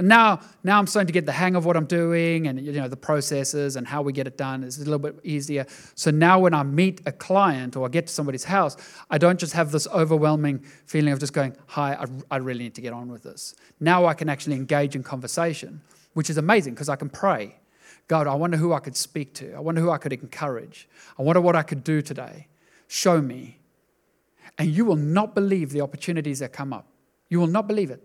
And 0.00 0.08
now, 0.08 0.40
now 0.64 0.78
I'm 0.78 0.86
starting 0.86 1.08
to 1.08 1.12
get 1.12 1.26
the 1.26 1.32
hang 1.32 1.54
of 1.56 1.66
what 1.66 1.76
I'm 1.76 1.84
doing 1.84 2.46
and 2.46 2.58
you 2.58 2.72
know 2.72 2.88
the 2.88 2.96
processes 2.96 3.76
and 3.76 3.86
how 3.86 4.00
we 4.00 4.14
get 4.14 4.26
it 4.26 4.38
done 4.38 4.64
is 4.64 4.78
a 4.78 4.84
little 4.84 4.98
bit 4.98 5.20
easier. 5.24 5.66
So 5.94 6.10
now 6.10 6.38
when 6.38 6.54
I 6.54 6.62
meet 6.62 7.02
a 7.04 7.12
client 7.12 7.76
or 7.76 7.84
I 7.84 7.90
get 7.90 8.06
to 8.06 8.12
somebody's 8.14 8.44
house, 8.44 8.78
I 9.10 9.18
don't 9.18 9.38
just 9.38 9.52
have 9.52 9.72
this 9.72 9.86
overwhelming 9.88 10.60
feeling 10.86 11.12
of 11.12 11.20
just 11.20 11.34
going, 11.34 11.54
"Hi, 11.66 11.92
I, 11.92 12.06
I 12.30 12.38
really 12.38 12.64
need 12.64 12.74
to 12.76 12.80
get 12.80 12.94
on 12.94 13.12
with 13.12 13.24
this." 13.24 13.54
Now 13.78 14.06
I 14.06 14.14
can 14.14 14.30
actually 14.30 14.56
engage 14.56 14.96
in 14.96 15.02
conversation, 15.02 15.82
which 16.14 16.30
is 16.30 16.38
amazing 16.38 16.72
because 16.72 16.88
I 16.88 16.96
can 16.96 17.10
pray. 17.10 17.56
God, 18.08 18.26
I 18.26 18.34
wonder 18.36 18.56
who 18.56 18.72
I 18.72 18.80
could 18.80 18.96
speak 18.96 19.34
to. 19.34 19.52
I 19.52 19.60
wonder 19.60 19.82
who 19.82 19.90
I 19.90 19.98
could 19.98 20.14
encourage. 20.14 20.88
I 21.18 21.22
wonder 21.22 21.42
what 21.42 21.56
I 21.56 21.62
could 21.62 21.84
do 21.84 22.00
today. 22.00 22.48
Show 22.88 23.20
me. 23.20 23.58
And 24.56 24.70
you 24.70 24.86
will 24.86 24.96
not 24.96 25.34
believe 25.34 25.72
the 25.72 25.82
opportunities 25.82 26.38
that 26.38 26.54
come 26.54 26.72
up. 26.72 26.86
You 27.28 27.38
will 27.38 27.48
not 27.58 27.68
believe 27.68 27.90
it. 27.90 28.02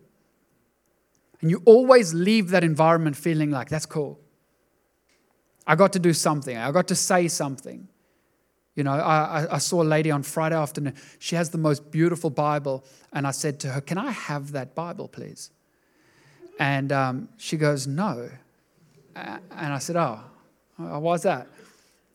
And 1.46 1.52
you 1.52 1.62
always 1.66 2.12
leave 2.12 2.50
that 2.50 2.64
environment 2.64 3.16
feeling 3.16 3.52
like, 3.52 3.70
that's 3.70 3.86
cool. 3.86 4.20
I 5.68 5.76
got 5.76 5.94
to 5.94 6.00
do 6.00 6.12
something. 6.12 6.58
I 6.58 6.72
got 6.72 6.88
to 6.88 6.96
say 6.96 7.28
something. 7.28 7.88
You 8.74 8.84
know, 8.84 8.94
I, 8.94 9.46
I, 9.54 9.58
saw 9.60 9.84
a 9.84 9.86
lady 9.86 10.10
on 10.10 10.24
Friday 10.24 10.56
afternoon. 10.56 10.96
She 11.20 11.36
has 11.36 11.52
the 11.52 11.60
most 11.60 11.92
beautiful 11.92 12.32
Bible. 12.32 12.84
And 13.14 13.28
I 13.28 13.30
said 13.30 13.60
to 13.60 13.68
her, 13.68 13.80
Can 13.80 14.00
I 14.00 14.10
have 14.10 14.54
that 14.54 14.74
Bible, 14.74 15.08
please? 15.08 15.52
And 16.58 16.92
um, 16.92 17.30
she 17.38 17.58
goes, 17.58 17.86
No. 17.86 18.28
And 19.16 19.40
I 19.52 19.78
said, 19.78 19.98
Oh, 19.98 20.22
why's 20.80 21.22
that? 21.22 21.48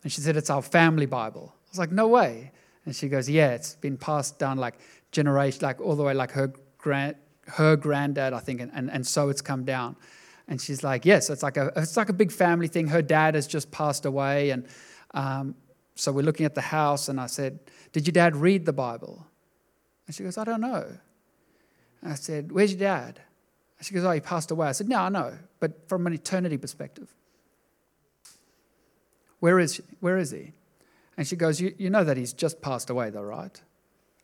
And 0.03 0.11
she 0.11 0.19
said, 0.19 0.35
It's 0.35 0.49
our 0.49 0.61
family 0.61 1.05
Bible. 1.05 1.53
I 1.55 1.69
was 1.69 1.79
like, 1.79 1.93
No 1.93 2.09
way. 2.09 2.51
And 2.85 2.93
she 2.93 3.07
goes, 3.07 3.29
Yeah, 3.29 3.51
it's 3.51 3.75
been 3.75 3.95
passed 3.95 4.39
down 4.39 4.57
like 4.57 4.73
generation, 5.13 5.61
like 5.61 5.79
all 5.79 5.95
the 5.95 6.03
way, 6.03 6.13
like 6.13 6.31
her 6.31 6.51
grand, 6.77 7.15
her 7.47 7.75
granddad, 7.75 8.33
I 8.33 8.39
think, 8.39 8.61
and, 8.61 8.71
and, 8.73 8.89
and 8.89 9.05
so 9.05 9.29
it's 9.29 9.41
come 9.41 9.63
down. 9.63 9.95
And 10.47 10.59
she's 10.59 10.83
like, 10.83 11.05
yes, 11.05 11.29
it's 11.29 11.43
like 11.43 11.57
a 11.57 11.71
it's 11.75 11.95
like 11.95 12.09
a 12.09 12.13
big 12.13 12.31
family 12.31 12.67
thing. 12.67 12.87
Her 12.87 13.01
dad 13.01 13.35
has 13.35 13.47
just 13.47 13.71
passed 13.71 14.05
away, 14.05 14.49
and 14.49 14.67
um, 15.13 15.55
so 15.95 16.11
we're 16.11 16.23
looking 16.23 16.45
at 16.45 16.55
the 16.55 16.61
house. 16.61 17.07
And 17.09 17.19
I 17.19 17.27
said, 17.27 17.59
"Did 17.93 18.05
your 18.05 18.11
dad 18.13 18.35
read 18.35 18.65
the 18.65 18.73
Bible?" 18.73 19.25
And 20.07 20.15
she 20.15 20.23
goes, 20.23 20.37
"I 20.37 20.43
don't 20.43 20.61
know." 20.61 20.85
And 22.01 22.11
I 22.11 22.15
said, 22.15 22.51
"Where's 22.51 22.71
your 22.71 22.79
dad?" 22.79 23.21
And 23.77 23.87
she 23.87 23.93
goes, 23.93 24.03
"Oh, 24.03 24.11
he 24.11 24.19
passed 24.19 24.51
away." 24.51 24.67
I 24.67 24.73
said, 24.73 24.89
"No, 24.89 24.99
I 24.99 25.09
know, 25.09 25.37
but 25.59 25.87
from 25.87 26.05
an 26.07 26.13
eternity 26.13 26.57
perspective, 26.57 27.13
where 29.39 29.59
is 29.59 29.81
where 29.99 30.17
is 30.17 30.31
he?" 30.31 30.53
And 31.17 31.27
she 31.27 31.35
goes, 31.35 31.61
you, 31.61 31.75
you 31.77 31.89
know 31.89 32.03
that 32.03 32.17
he's 32.17 32.33
just 32.33 32.61
passed 32.61 32.89
away, 32.89 33.09
though, 33.09 33.21
right?" 33.21 33.61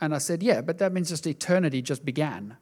And 0.01 0.13
I 0.13 0.17
said, 0.17 0.43
"Yeah, 0.43 0.62
but 0.62 0.77
that 0.80 0.91
means 0.91 1.10
just 1.10 1.25
eternity 1.25 1.82
just 1.82 2.03
began." 2.03 2.58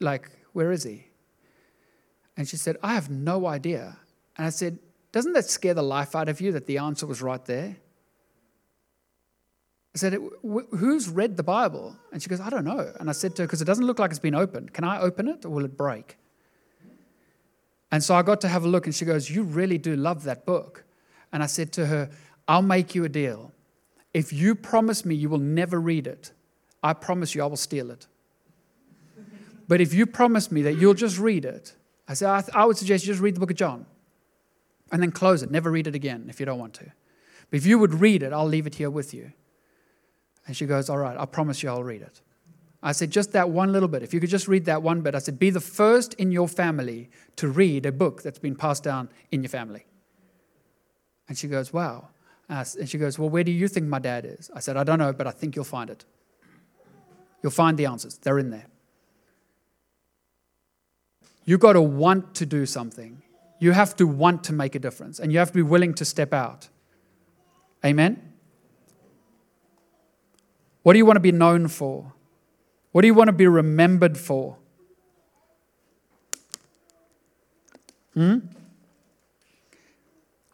Like, 0.00 0.30
where 0.52 0.72
is 0.72 0.84
he? 0.84 1.08
And 2.36 2.48
she 2.48 2.56
said, 2.56 2.76
I 2.82 2.94
have 2.94 3.10
no 3.10 3.46
idea. 3.46 3.96
And 4.36 4.46
I 4.46 4.50
said, 4.50 4.78
Doesn't 5.12 5.32
that 5.32 5.46
scare 5.46 5.74
the 5.74 5.82
life 5.82 6.14
out 6.14 6.28
of 6.28 6.40
you 6.40 6.52
that 6.52 6.66
the 6.66 6.78
answer 6.78 7.06
was 7.06 7.22
right 7.22 7.44
there? 7.44 7.76
I 9.94 9.98
said, 9.98 10.18
Who's 10.42 11.08
read 11.08 11.36
the 11.36 11.42
Bible? 11.42 11.96
And 12.12 12.22
she 12.22 12.28
goes, 12.28 12.40
I 12.40 12.50
don't 12.50 12.64
know. 12.64 12.92
And 13.00 13.08
I 13.08 13.12
said 13.12 13.34
to 13.36 13.42
her, 13.42 13.46
Because 13.46 13.62
it 13.62 13.64
doesn't 13.64 13.86
look 13.86 13.98
like 13.98 14.10
it's 14.10 14.18
been 14.18 14.34
opened. 14.34 14.74
Can 14.74 14.84
I 14.84 15.00
open 15.00 15.28
it 15.28 15.44
or 15.44 15.48
will 15.48 15.64
it 15.64 15.76
break? 15.76 16.18
And 17.90 18.02
so 18.02 18.14
I 18.14 18.22
got 18.22 18.40
to 18.42 18.48
have 18.48 18.64
a 18.64 18.68
look, 18.68 18.86
and 18.86 18.94
she 18.94 19.04
goes, 19.04 19.30
You 19.30 19.42
really 19.42 19.78
do 19.78 19.96
love 19.96 20.24
that 20.24 20.44
book. 20.44 20.84
And 21.32 21.42
I 21.42 21.46
said 21.46 21.72
to 21.74 21.86
her, 21.86 22.10
I'll 22.48 22.62
make 22.62 22.94
you 22.94 23.04
a 23.04 23.08
deal. 23.08 23.52
If 24.12 24.32
you 24.32 24.54
promise 24.54 25.04
me 25.04 25.14
you 25.14 25.28
will 25.28 25.38
never 25.38 25.80
read 25.80 26.06
it, 26.06 26.32
I 26.82 26.92
promise 26.92 27.34
you 27.34 27.42
I 27.42 27.46
will 27.46 27.56
steal 27.56 27.90
it. 27.90 28.06
But 29.68 29.80
if 29.80 29.92
you 29.92 30.06
promise 30.06 30.50
me 30.52 30.62
that 30.62 30.74
you'll 30.74 30.94
just 30.94 31.18
read 31.18 31.44
it, 31.44 31.74
I 32.08 32.14
said, 32.14 32.30
I, 32.30 32.40
th- 32.40 32.54
I 32.54 32.64
would 32.64 32.76
suggest 32.76 33.04
you 33.04 33.12
just 33.12 33.22
read 33.22 33.34
the 33.34 33.40
book 33.40 33.50
of 33.50 33.56
John 33.56 33.86
and 34.92 35.02
then 35.02 35.10
close 35.10 35.42
it. 35.42 35.50
Never 35.50 35.70
read 35.70 35.86
it 35.86 35.94
again 35.94 36.26
if 36.28 36.38
you 36.38 36.46
don't 36.46 36.58
want 36.58 36.74
to. 36.74 36.84
But 37.50 37.58
if 37.58 37.66
you 37.66 37.78
would 37.78 37.94
read 37.94 38.22
it, 38.22 38.32
I'll 38.32 38.46
leave 38.46 38.66
it 38.66 38.76
here 38.76 38.90
with 38.90 39.12
you. 39.12 39.32
And 40.46 40.56
she 40.56 40.66
goes, 40.66 40.88
All 40.88 40.98
right, 40.98 41.16
I 41.16 41.26
promise 41.26 41.62
you 41.62 41.68
I'll 41.68 41.84
read 41.84 42.02
it. 42.02 42.20
I 42.82 42.92
said, 42.92 43.10
Just 43.10 43.32
that 43.32 43.50
one 43.50 43.72
little 43.72 43.88
bit. 43.88 44.02
If 44.02 44.14
you 44.14 44.20
could 44.20 44.30
just 44.30 44.46
read 44.46 44.64
that 44.66 44.82
one 44.82 45.00
bit. 45.00 45.14
I 45.14 45.18
said, 45.18 45.38
Be 45.38 45.50
the 45.50 45.60
first 45.60 46.14
in 46.14 46.30
your 46.30 46.48
family 46.48 47.10
to 47.36 47.48
read 47.48 47.86
a 47.86 47.92
book 47.92 48.22
that's 48.22 48.38
been 48.38 48.54
passed 48.54 48.84
down 48.84 49.08
in 49.32 49.42
your 49.42 49.50
family. 49.50 49.86
And 51.28 51.36
she 51.36 51.48
goes, 51.48 51.72
Wow. 51.72 52.08
And 52.48 52.88
she 52.88 52.98
goes, 52.98 53.18
Well, 53.18 53.28
where 53.28 53.42
do 53.42 53.50
you 53.50 53.66
think 53.66 53.86
my 53.86 53.98
dad 53.98 54.24
is? 54.24 54.50
I 54.54 54.60
said, 54.60 54.76
I 54.76 54.84
don't 54.84 55.00
know, 55.00 55.12
but 55.12 55.26
I 55.26 55.32
think 55.32 55.56
you'll 55.56 55.64
find 55.64 55.90
it. 55.90 56.04
You'll 57.42 57.50
find 57.52 57.76
the 57.76 57.86
answers, 57.86 58.18
they're 58.18 58.38
in 58.38 58.50
there. 58.50 58.66
You've 61.46 61.60
got 61.60 61.74
to 61.74 61.80
want 61.80 62.34
to 62.34 62.44
do 62.44 62.66
something. 62.66 63.22
You 63.58 63.72
have 63.72 63.96
to 63.96 64.06
want 64.06 64.44
to 64.44 64.52
make 64.52 64.74
a 64.74 64.78
difference, 64.78 65.18
and 65.18 65.32
you 65.32 65.38
have 65.38 65.48
to 65.48 65.54
be 65.54 65.62
willing 65.62 65.94
to 65.94 66.04
step 66.04 66.34
out. 66.34 66.68
Amen? 67.84 68.34
What 70.82 70.92
do 70.92 70.98
you 70.98 71.06
want 71.06 71.16
to 71.16 71.20
be 71.20 71.32
known 71.32 71.68
for? 71.68 72.12
What 72.92 73.02
do 73.02 73.08
you 73.08 73.14
want 73.14 73.28
to 73.28 73.32
be 73.32 73.46
remembered 73.46 74.18
for? 74.18 74.56
Hmm? 78.14 78.38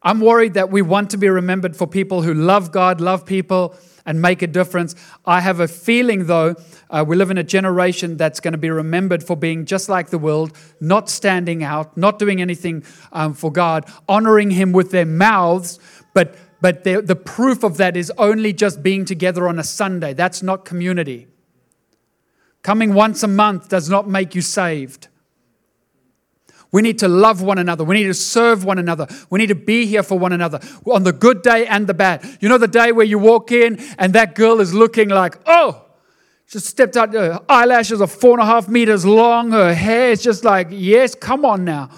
I'm 0.03 0.21
worried 0.21 0.55
that 0.55 0.71
we 0.71 0.83
want 0.83 1.11
to 1.11 1.17
be 1.17 1.29
remembered 1.29 1.77
for 1.77 1.87
people 1.87 2.23
who 2.23 2.35
love 2.35 2.73
God, 2.73 3.01
love 3.01 3.25
people, 3.25 3.77
and 4.07 4.21
make 4.21 4.43
a 4.43 4.47
difference. 4.47 4.95
I 5.25 5.41
have 5.41 5.61
a 5.61 5.69
feeling, 5.69 6.27
though, 6.27 6.57
uh, 6.91 7.05
we 7.07 7.17
live 7.17 7.31
in 7.31 7.39
a 7.39 7.45
generation 7.45 8.17
that's 8.17 8.41
going 8.41 8.53
to 8.53 8.59
be 8.59 8.71
remembered 8.71 9.23
for 9.23 9.37
being 9.37 9.65
just 9.65 9.89
like 9.89 10.11
the 10.11 10.19
world, 10.19 10.57
not 10.81 11.09
standing 11.09 11.63
out, 11.63 11.97
not 11.97 12.19
doing 12.19 12.41
anything 12.41 12.85
um, 13.13 13.35
for 13.35 13.53
God, 13.53 13.91
honoring 14.09 14.51
Him 14.51 14.73
with 14.73 14.91
their 14.91 15.07
mouths, 15.07 15.79
but 16.15 16.37
but 16.63 16.85
the, 16.85 17.03
the 17.03 17.17
proof 17.17 17.65
of 17.65 17.77
that 17.79 17.97
is 17.97 18.13
only 18.17 18.53
just 18.53 18.85
being 18.85 19.05
together 19.05 19.49
on 19.49 19.59
a 19.59 19.65
Sunday. 19.65 20.15
That's 20.15 20.45
not 20.45 20.65
community. 20.65 21.27
Coming 22.63 22.95
once 22.95 23.25
a 23.25 23.29
month 23.29 23.69
does 23.69 23.91
not 23.91 24.09
make 24.09 24.37
you 24.37 24.43
saved. 24.43 25.09
We 26.73 26.81
need 26.81 26.99
to 27.01 27.09
love 27.09 27.43
one 27.43 27.59
another. 27.59 27.85
We 27.85 27.95
need 27.95 28.07
to 28.07 28.15
serve 28.15 28.65
one 28.65 28.79
another. 28.79 29.07
We 29.29 29.39
need 29.39 29.49
to 29.49 29.55
be 29.55 29.85
here 29.85 30.03
for 30.03 30.19
one 30.19 30.33
another 30.33 30.59
on 30.87 31.05
the 31.05 31.13
good 31.13 31.43
day 31.43 31.67
and 31.67 31.87
the 31.87 31.95
bad. 31.95 32.25
You 32.41 32.49
know, 32.49 32.59
the 32.59 32.67
day 32.67 32.93
where 32.93 33.05
you 33.05 33.19
walk 33.19 33.53
in 33.53 33.79
and 33.99 34.15
that 34.15 34.35
girl 34.35 34.61
is 34.61 34.73
looking 34.73 35.11
like, 35.11 35.37
oh, 35.47 35.85
just 36.49 36.67
stepped 36.67 36.97
out, 36.97 37.13
her 37.13 37.41
eyelashes 37.49 38.01
are 38.01 38.07
four 38.07 38.33
and 38.33 38.43
a 38.43 38.47
half 38.47 38.69
meters 38.69 39.07
long, 39.07 39.53
her 39.53 39.73
hair 39.73 40.11
is 40.11 40.23
just 40.23 40.45
like, 40.45 40.69
yes, 40.71 41.15
come 41.15 41.45
on 41.45 41.65
now. 41.65 41.91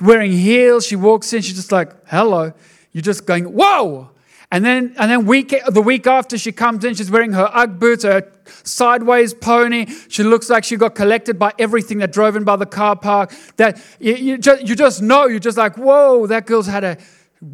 wearing 0.00 0.32
heels, 0.32 0.86
she 0.86 0.96
walks 0.96 1.32
in, 1.32 1.40
she's 1.40 1.56
just 1.56 1.72
like, 1.72 1.92
hello. 2.06 2.52
You're 2.92 3.02
just 3.02 3.26
going, 3.26 3.44
whoa! 3.44 4.10
And 4.50 4.64
then, 4.64 4.94
and 4.96 5.10
then 5.10 5.26
week, 5.26 5.54
the 5.68 5.82
week 5.82 6.06
after 6.06 6.38
she 6.38 6.52
comes 6.52 6.82
in, 6.82 6.94
she's 6.94 7.10
wearing 7.10 7.32
her 7.32 7.50
Ugg 7.52 7.78
boots, 7.78 8.04
her 8.04 8.32
sideways 8.64 9.34
pony. 9.34 9.86
She 10.08 10.22
looks 10.22 10.48
like 10.48 10.64
she 10.64 10.76
got 10.76 10.94
collected 10.94 11.38
by 11.38 11.52
everything 11.58 11.98
that 11.98 12.12
drove 12.12 12.34
in 12.34 12.44
by 12.44 12.56
the 12.56 12.64
car 12.64 12.96
park. 12.96 13.34
That 13.56 13.82
you, 14.00 14.14
you, 14.14 14.38
just, 14.38 14.66
you 14.66 14.74
just 14.74 15.02
know, 15.02 15.26
you're 15.26 15.38
just 15.38 15.58
like, 15.58 15.76
whoa, 15.76 16.26
that 16.28 16.46
girl's 16.46 16.66
had 16.66 16.82
a, 16.82 16.96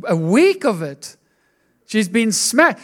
a 0.07 0.15
week 0.15 0.65
of 0.65 0.83
it. 0.83 1.17
She's 1.87 2.09
been 2.09 2.33
smashed. 2.33 2.79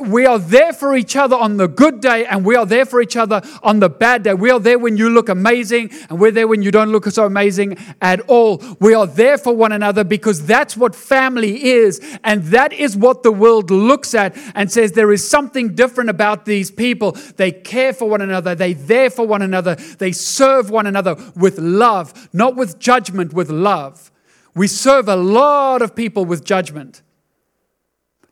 We 0.00 0.24
are 0.24 0.38
there 0.38 0.72
for 0.72 0.96
each 0.96 1.14
other 1.14 1.36
on 1.36 1.58
the 1.58 1.68
good 1.68 2.00
day, 2.00 2.24
and 2.24 2.44
we 2.44 2.56
are 2.56 2.64
there 2.64 2.86
for 2.86 3.02
each 3.02 3.16
other 3.16 3.42
on 3.62 3.80
the 3.80 3.90
bad 3.90 4.22
day. 4.22 4.32
We 4.32 4.50
are 4.50 4.58
there 4.58 4.78
when 4.78 4.96
you 4.96 5.10
look 5.10 5.28
amazing, 5.28 5.90
and 6.08 6.18
we're 6.18 6.30
there 6.30 6.48
when 6.48 6.62
you 6.62 6.70
don't 6.70 6.90
look 6.90 7.04
so 7.06 7.26
amazing 7.26 7.76
at 8.00 8.20
all. 8.22 8.62
We 8.80 8.94
are 8.94 9.06
there 9.06 9.36
for 9.36 9.54
one 9.54 9.72
another 9.72 10.02
because 10.02 10.46
that's 10.46 10.78
what 10.78 10.94
family 10.94 11.62
is, 11.64 12.00
and 12.24 12.42
that 12.44 12.72
is 12.72 12.96
what 12.96 13.22
the 13.22 13.30
world 13.30 13.70
looks 13.70 14.14
at 14.14 14.34
and 14.54 14.72
says 14.72 14.92
there 14.92 15.12
is 15.12 15.28
something 15.28 15.74
different 15.74 16.08
about 16.08 16.46
these 16.46 16.70
people. 16.70 17.12
They 17.36 17.52
care 17.52 17.92
for 17.92 18.08
one 18.08 18.22
another, 18.22 18.54
they 18.54 18.72
there 18.72 19.10
for 19.10 19.26
one 19.26 19.42
another, 19.42 19.74
they 19.74 20.12
serve 20.12 20.70
one 20.70 20.86
another 20.86 21.16
with 21.36 21.58
love, 21.58 22.30
not 22.32 22.56
with 22.56 22.78
judgment, 22.78 23.34
with 23.34 23.50
love. 23.50 24.10
We 24.54 24.66
serve 24.66 25.08
a 25.08 25.16
lot 25.16 25.82
of 25.82 25.94
people 25.94 26.24
with 26.24 26.42
judgment. 26.44 27.02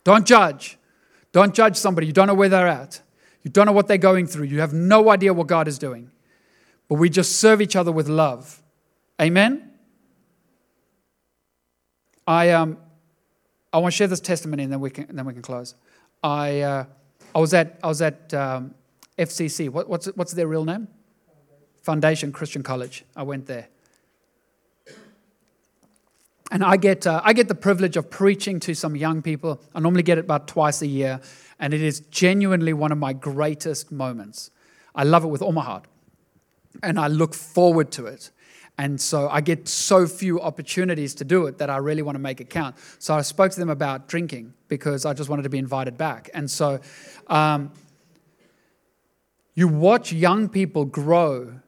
Don't 0.07 0.25
judge. 0.25 0.77
Don't 1.33 1.53
judge 1.53 1.75
somebody. 1.75 2.07
You 2.07 2.13
don't 2.13 2.27
know 2.27 2.33
where 2.33 2.47
they're 2.47 2.65
at. 2.65 3.01
You 3.43 3.51
don't 3.51 3.65
know 3.65 3.73
what 3.73 3.89
they're 3.89 3.97
going 3.97 4.25
through. 4.25 4.45
You 4.45 4.61
have 4.61 4.71
no 4.71 5.09
idea 5.09 5.33
what 5.33 5.47
God 5.47 5.67
is 5.67 5.77
doing. 5.77 6.11
But 6.87 6.95
we 6.95 7.09
just 7.09 7.41
serve 7.41 7.61
each 7.61 7.75
other 7.75 7.91
with 7.91 8.07
love. 8.07 8.63
Amen? 9.21 9.69
I, 12.25 12.51
um, 12.51 12.77
I 13.73 13.79
want 13.79 13.91
to 13.91 13.97
share 13.97 14.07
this 14.07 14.21
testimony 14.21 14.63
and 14.63 14.71
then 14.71 14.79
we 14.79 14.91
can, 14.91 15.13
then 15.13 15.25
we 15.25 15.33
can 15.33 15.41
close. 15.41 15.75
I, 16.23 16.61
uh, 16.61 16.85
I 17.35 17.39
was 17.39 17.53
at, 17.53 17.77
I 17.83 17.87
was 17.87 18.01
at 18.01 18.33
um, 18.33 18.75
FCC. 19.19 19.69
What, 19.69 19.89
what's, 19.89 20.05
what's 20.15 20.31
their 20.31 20.47
real 20.47 20.63
name? 20.63 20.87
Foundation 21.81 22.31
Christian 22.31 22.63
College. 22.63 23.03
I 23.13 23.23
went 23.23 23.45
there. 23.45 23.67
And 26.51 26.63
I 26.63 26.77
get, 26.77 27.05
uh, 27.05 27.21
I 27.23 27.33
get 27.33 27.47
the 27.47 27.55
privilege 27.55 27.97
of 27.97 28.09
preaching 28.09 28.59
to 28.61 28.73
some 28.73 28.95
young 28.95 29.21
people. 29.21 29.61
I 29.75 29.79
normally 29.79 30.03
get 30.03 30.17
it 30.17 30.25
about 30.25 30.47
twice 30.47 30.81
a 30.81 30.87
year, 30.87 31.19
and 31.59 31.73
it 31.73 31.81
is 31.81 31.99
genuinely 31.99 32.73
one 32.73 32.91
of 32.91 32.97
my 32.97 33.13
greatest 33.13 33.91
moments. 33.91 34.51
I 34.95 35.03
love 35.03 35.23
it 35.23 35.27
with 35.27 35.41
all 35.41 35.51
my 35.51 35.63
heart, 35.63 35.85
and 36.81 36.99
I 36.99 37.07
look 37.07 37.33
forward 37.33 37.91
to 37.93 38.05
it. 38.05 38.31
And 38.77 39.01
so 39.01 39.27
I 39.29 39.41
get 39.41 39.67
so 39.67 40.05
few 40.05 40.39
opportunities 40.39 41.15
to 41.15 41.25
do 41.25 41.47
it 41.47 41.57
that 41.57 41.69
I 41.69 41.77
really 41.77 42.03
want 42.03 42.15
to 42.15 42.19
make 42.19 42.39
it 42.39 42.49
count. 42.49 42.75
So 42.99 43.15
I 43.15 43.21
spoke 43.21 43.51
to 43.51 43.59
them 43.59 43.69
about 43.69 44.07
drinking 44.07 44.53
because 44.67 45.03
I 45.03 45.13
just 45.13 45.29
wanted 45.29 45.43
to 45.43 45.49
be 45.49 45.57
invited 45.57 45.97
back. 45.97 46.29
And 46.33 46.49
so 46.49 46.79
um, 47.25 47.71
you 49.55 49.67
watch 49.67 50.13
young 50.13 50.47
people 50.47 50.85
grow 50.85 51.59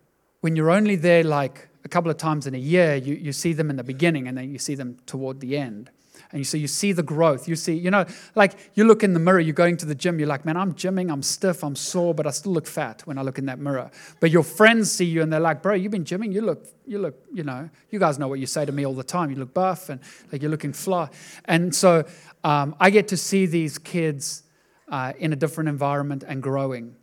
when 0.42 0.56
you're 0.56 0.70
only 0.70 0.96
there 0.96 1.24
like 1.24 1.69
a 1.84 1.90
couple 1.90 2.12
of 2.12 2.18
times 2.18 2.48
in 2.48 2.56
a 2.56 2.60
year, 2.60 2.96
you, 2.96 3.16
you 3.16 3.32
see 3.32 3.54
them 3.54 3.70
in 3.70 3.76
the 3.76 3.84
beginning 3.84 4.28
and 4.28 4.38
then 4.38 4.52
you 4.52 4.60
see 4.60 4.76
them 4.76 4.98
toward 5.06 5.40
the 5.40 5.58
end. 5.58 5.90
And 6.32 6.46
so 6.46 6.58
you 6.58 6.68
see 6.68 6.92
the 6.92 7.02
growth. 7.02 7.48
You 7.48 7.56
see, 7.56 7.74
you 7.74 7.90
know, 7.90 8.06
like 8.36 8.56
you 8.76 8.84
look 8.84 9.04
in 9.04 9.14
the 9.14 9.20
mirror, 9.20 9.40
you're 9.40 9.54
going 9.54 9.78
to 9.78 9.86
the 9.86 9.96
gym, 9.96 10.20
you're 10.20 10.28
like, 10.28 10.46
man, 10.46 10.58
I'm 10.58 10.74
gymming, 10.74 11.12
I'm 11.12 11.24
stiff, 11.24 11.64
I'm 11.64 11.76
sore, 11.76 12.14
but 12.14 12.28
I 12.28 12.30
still 12.32 12.52
look 12.52 12.68
fat 12.68 13.02
when 13.06 13.18
I 13.18 13.24
look 13.24 13.40
in 13.40 13.46
that 13.48 13.58
mirror. 13.58 13.90
But 14.20 14.30
your 14.30 14.44
friends 14.44 14.92
see 14.92 15.06
you 15.06 15.24
and 15.24 15.34
they're 15.34 15.40
like, 15.40 15.64
bro, 15.64 15.74
you've 15.74 15.92
been 15.92 16.04
gymming, 16.04 16.32
you 16.32 16.42
look, 16.42 16.68
you 16.86 17.00
look, 17.00 17.16
you 17.34 17.44
know, 17.44 17.70
you 17.90 17.98
guys 17.98 18.20
know 18.20 18.28
what 18.28 18.40
you 18.40 18.46
say 18.46 18.66
to 18.66 18.72
me 18.72 18.86
all 18.86 18.94
the 18.94 19.04
time. 19.04 19.32
You 19.32 19.38
look 19.38 19.54
buff 19.54 19.90
and 19.90 20.02
like 20.32 20.42
you're 20.42 20.52
looking 20.52 20.74
fly. 20.74 21.10
And 21.46 21.74
so 21.74 22.06
um, 22.44 22.76
I 22.80 22.92
get 22.92 23.08
to 23.08 23.18
see 23.18 23.48
these 23.48 23.80
kids 23.80 24.44
uh, 24.88 25.14
in 25.18 25.34
a 25.34 25.36
different 25.36 25.70
environment 25.70 26.24
and 26.28 26.44
growing. 26.44 26.96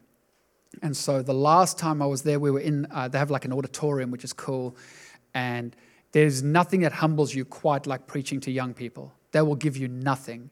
And 0.83 0.97
so 0.97 1.23
the 1.23 1.35
last 1.35 1.79
time 1.79 2.03
I 2.03 2.07
was 2.07 2.23
there, 2.23 2.39
we 2.39 2.51
were 2.51 2.61
in, 2.61 2.87
uh, 2.91 3.09
they 3.09 3.19
have 3.19 3.31
like 3.31 3.45
an 3.45 3.53
auditorium, 3.53 4.11
which 4.11 4.25
is 4.25 4.33
cool. 4.33 4.77
And 5.35 5.75
there's 6.13 6.43
nothing 6.43 6.81
that 6.81 6.93
humbles 6.93 7.35
you 7.35 7.45
quite 7.45 7.87
like 7.87 8.07
preaching 8.07 8.41
to 8.41 8.51
young 8.51 8.75
people. 8.75 9.13
They 9.33 9.43
will 9.43 9.57
give 9.57 9.77
you 9.77 9.89
nothing. 9.89 10.51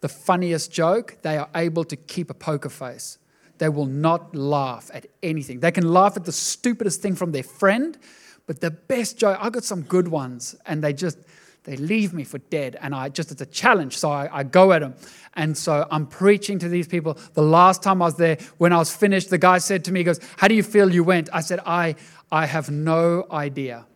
The 0.00 0.08
funniest 0.08 0.72
joke, 0.72 1.18
they 1.22 1.36
are 1.36 1.48
able 1.54 1.84
to 1.84 1.96
keep 1.96 2.30
a 2.30 2.34
poker 2.34 2.68
face. 2.68 3.18
They 3.58 3.68
will 3.68 3.86
not 3.86 4.34
laugh 4.34 4.90
at 4.94 5.06
anything. 5.22 5.60
They 5.60 5.70
can 5.70 5.92
laugh 5.92 6.16
at 6.16 6.24
the 6.24 6.32
stupidest 6.32 7.02
thing 7.02 7.14
from 7.14 7.32
their 7.32 7.42
friend, 7.42 7.98
but 8.46 8.60
the 8.60 8.70
best 8.70 9.18
joke, 9.18 9.38
I 9.40 9.50
got 9.50 9.64
some 9.64 9.82
good 9.82 10.08
ones, 10.08 10.56
and 10.64 10.82
they 10.82 10.92
just, 10.92 11.18
they 11.64 11.76
leave 11.76 12.14
me 12.14 12.24
for 12.24 12.38
dead. 12.38 12.76
And 12.80 12.94
I 12.94 13.08
just, 13.08 13.30
it's 13.30 13.42
a 13.42 13.46
challenge. 13.46 13.98
So 13.98 14.10
I, 14.10 14.28
I 14.32 14.42
go 14.44 14.72
at 14.72 14.80
them. 14.80 14.94
And 15.34 15.56
so 15.56 15.86
I'm 15.90 16.06
preaching 16.06 16.58
to 16.60 16.68
these 16.68 16.88
people. 16.88 17.18
The 17.34 17.42
last 17.42 17.82
time 17.82 18.02
I 18.02 18.06
was 18.06 18.16
there, 18.16 18.38
when 18.58 18.72
I 18.72 18.78
was 18.78 18.94
finished, 18.94 19.30
the 19.30 19.38
guy 19.38 19.58
said 19.58 19.84
to 19.84 19.92
me, 19.92 20.00
he 20.00 20.04
goes, 20.04 20.20
How 20.38 20.48
do 20.48 20.54
you 20.54 20.62
feel 20.62 20.92
you 20.92 21.04
went? 21.04 21.28
I 21.32 21.40
said, 21.40 21.60
I, 21.66 21.96
I 22.32 22.46
have 22.46 22.70
no 22.70 23.26
idea. 23.30 23.86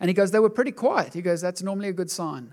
And 0.00 0.08
he 0.08 0.14
goes, 0.14 0.30
They 0.32 0.40
were 0.40 0.50
pretty 0.50 0.72
quiet. 0.72 1.14
He 1.14 1.22
goes, 1.22 1.40
That's 1.40 1.62
normally 1.62 1.88
a 1.88 1.92
good 1.92 2.10
sign. 2.10 2.52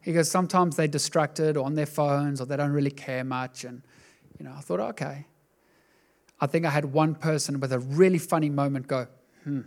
He 0.00 0.12
goes, 0.12 0.30
Sometimes 0.30 0.76
they're 0.76 0.88
distracted 0.88 1.56
or 1.56 1.66
on 1.66 1.74
their 1.74 1.86
phones 1.86 2.40
or 2.40 2.46
they 2.46 2.56
don't 2.56 2.72
really 2.72 2.90
care 2.90 3.22
much. 3.22 3.64
And, 3.64 3.82
you 4.38 4.44
know, 4.46 4.54
I 4.56 4.60
thought, 4.60 4.80
okay. 4.80 5.26
I 6.40 6.46
think 6.46 6.64
I 6.64 6.70
had 6.70 6.86
one 6.86 7.14
person 7.14 7.60
with 7.60 7.72
a 7.72 7.78
really 7.78 8.18
funny 8.18 8.48
moment 8.48 8.86
go, 8.86 9.06
hmm. 9.44 9.60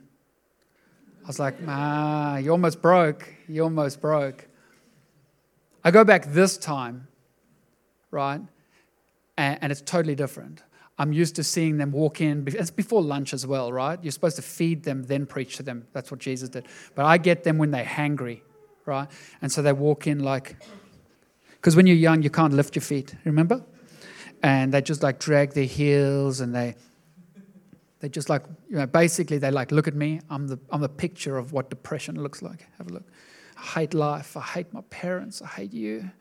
I 1.24 1.28
was 1.28 1.40
like, 1.40 1.56
ah, 1.68 2.38
you 2.38 2.52
almost 2.52 2.82
broke. 2.82 3.34
You 3.48 3.64
almost 3.64 4.02
broke. 4.02 4.46
I 5.84 5.92
go 5.92 6.04
back 6.04 6.26
this 6.26 6.58
time, 6.58 7.08
right? 8.12 8.42
And, 9.38 9.60
and, 9.62 9.72
it's 9.72 9.82
totally 9.82 10.16
different. 10.16 10.64
I'm 10.98 11.14
used 11.14 11.36
to 11.38 11.44
seeing 11.44 11.78
them 11.78 11.92
walk 11.92 12.22
in. 12.22 12.44
It's 12.48 12.72
before 12.72 13.02
lunch 13.02 13.34
as 13.34 13.48
well, 13.48 13.72
right? 13.72 13.98
You're 14.04 14.12
supposed 14.12 14.36
to 14.36 14.42
feed 14.42 14.84
them, 14.84 15.04
then 15.04 15.26
preach 15.26 15.58
to 15.58 15.64
them. 15.64 15.88
That's 15.94 16.12
what 16.12 16.20
Jesus 16.20 16.50
did. 16.50 16.68
But 16.94 17.06
I 17.06 17.18
get 17.18 17.44
them 17.44 17.58
when 17.58 17.72
they're 17.72 17.86
hangry, 17.86 18.42
right? 18.86 19.08
And 19.42 19.52
so 19.52 19.62
they 19.62 19.74
walk 19.74 20.08
in 20.08 20.20
like, 20.20 20.58
because 21.56 21.76
when 21.76 21.88
you're 21.88 21.96
young, 21.96 22.22
you 22.22 22.30
can't 22.30 22.54
lift 22.54 22.76
your 22.76 22.84
feet, 22.84 23.16
remember? 23.24 23.64
And 24.44 24.74
they 24.74 24.82
just 24.82 25.02
like 25.02 25.20
drag 25.20 25.54
their 25.54 25.66
heels 25.66 26.42
and 26.42 26.54
they, 26.54 26.76
they 28.04 28.10
just 28.10 28.28
like, 28.30 28.44
you 28.70 28.76
know, 28.76 28.86
basically 28.86 29.38
they 29.38 29.50
like, 29.50 29.72
look 29.72 29.88
at 29.88 29.96
me. 29.96 30.20
I'm 30.30 30.46
the, 30.50 30.60
I'm 30.70 30.84
a 30.84 30.90
picture 30.90 31.38
of 31.38 31.54
what 31.54 31.70
depression 31.70 32.22
looks 32.22 32.42
like. 32.42 32.68
Have 32.78 32.90
a 32.90 32.94
look. 32.96 33.06
I 33.58 33.62
hate 33.62 33.94
life. 33.94 34.36
I 34.36 34.42
hate 34.42 34.74
my 34.74 34.82
parents. 34.90 35.42
I 35.42 35.48
hate 35.48 35.72
you. 35.72 36.12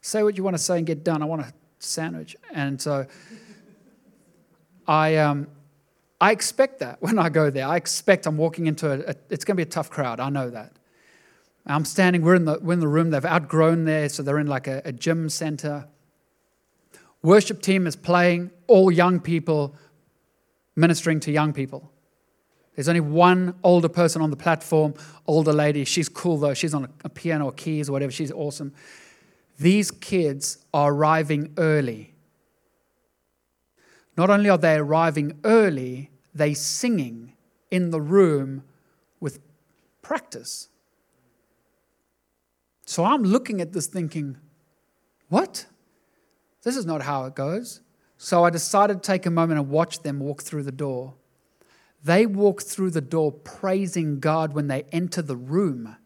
Say 0.00 0.22
what 0.22 0.38
you 0.38 0.42
want 0.42 0.56
to 0.56 0.62
say 0.62 0.78
and 0.78 0.86
get 0.86 1.04
done. 1.04 1.20
I 1.20 1.26
want 1.26 1.42
a 1.42 1.52
sandwich. 1.80 2.34
And 2.54 2.80
so 2.80 3.04
I, 4.86 5.16
um, 5.16 5.48
I 6.18 6.32
expect 6.32 6.78
that 6.78 7.02
when 7.02 7.18
I 7.18 7.28
go 7.28 7.50
there. 7.50 7.66
I 7.66 7.76
expect 7.76 8.24
I'm 8.24 8.38
walking 8.38 8.66
into 8.66 8.90
a, 8.90 9.10
a 9.10 9.14
it's 9.28 9.44
going 9.44 9.54
to 9.54 9.62
be 9.62 9.68
a 9.68 9.70
tough 9.70 9.90
crowd. 9.90 10.20
I 10.20 10.30
know 10.30 10.48
that. 10.48 10.72
I'm 11.66 11.84
standing, 11.84 12.22
we're 12.22 12.36
in 12.36 12.46
the, 12.46 12.58
we're 12.62 12.72
in 12.72 12.80
the 12.80 12.88
room, 12.88 13.10
they've 13.10 13.22
outgrown 13.22 13.84
there, 13.84 14.08
so 14.08 14.22
they're 14.22 14.38
in 14.38 14.46
like 14.46 14.66
a, 14.66 14.80
a 14.86 14.92
gym 14.92 15.28
center. 15.28 15.88
Worship 17.20 17.60
team 17.60 17.86
is 17.86 17.96
playing, 17.96 18.50
all 18.66 18.90
young 18.90 19.20
people 19.20 19.74
ministering 20.78 21.18
to 21.18 21.32
young 21.32 21.52
people. 21.52 21.90
There's 22.74 22.88
only 22.88 23.00
one 23.00 23.56
older 23.64 23.88
person 23.88 24.22
on 24.22 24.30
the 24.30 24.36
platform, 24.36 24.94
older 25.26 25.52
lady. 25.52 25.84
She's 25.84 26.08
cool 26.08 26.38
though. 26.38 26.54
She's 26.54 26.72
on 26.72 26.88
a 27.04 27.08
piano 27.08 27.46
or 27.46 27.52
keys 27.52 27.88
or 27.88 27.92
whatever. 27.92 28.12
She's 28.12 28.30
awesome. 28.30 28.72
These 29.58 29.90
kids 29.90 30.58
are 30.72 30.92
arriving 30.92 31.52
early. 31.56 32.14
Not 34.16 34.30
only 34.30 34.48
are 34.48 34.58
they 34.58 34.76
arriving 34.76 35.40
early, 35.42 36.12
they 36.32 36.54
singing 36.54 37.32
in 37.72 37.90
the 37.90 38.00
room 38.00 38.62
with 39.18 39.40
practice. 40.00 40.68
So 42.84 43.04
I'm 43.04 43.24
looking 43.24 43.60
at 43.60 43.72
this 43.72 43.88
thinking, 43.88 44.38
what? 45.28 45.66
This 46.62 46.76
is 46.76 46.86
not 46.86 47.02
how 47.02 47.24
it 47.24 47.34
goes. 47.34 47.80
So 48.18 48.44
I 48.44 48.50
decided 48.50 49.02
to 49.02 49.06
take 49.06 49.26
a 49.26 49.30
moment 49.30 49.60
and 49.60 49.70
watch 49.70 50.02
them 50.02 50.18
walk 50.18 50.42
through 50.42 50.64
the 50.64 50.72
door. 50.72 51.14
They 52.02 52.26
walk 52.26 52.62
through 52.62 52.90
the 52.90 53.00
door 53.00 53.32
praising 53.32 54.18
God 54.18 54.52
when 54.52 54.66
they 54.66 54.82
enter 54.92 55.22
the 55.22 55.36
room 55.36 55.96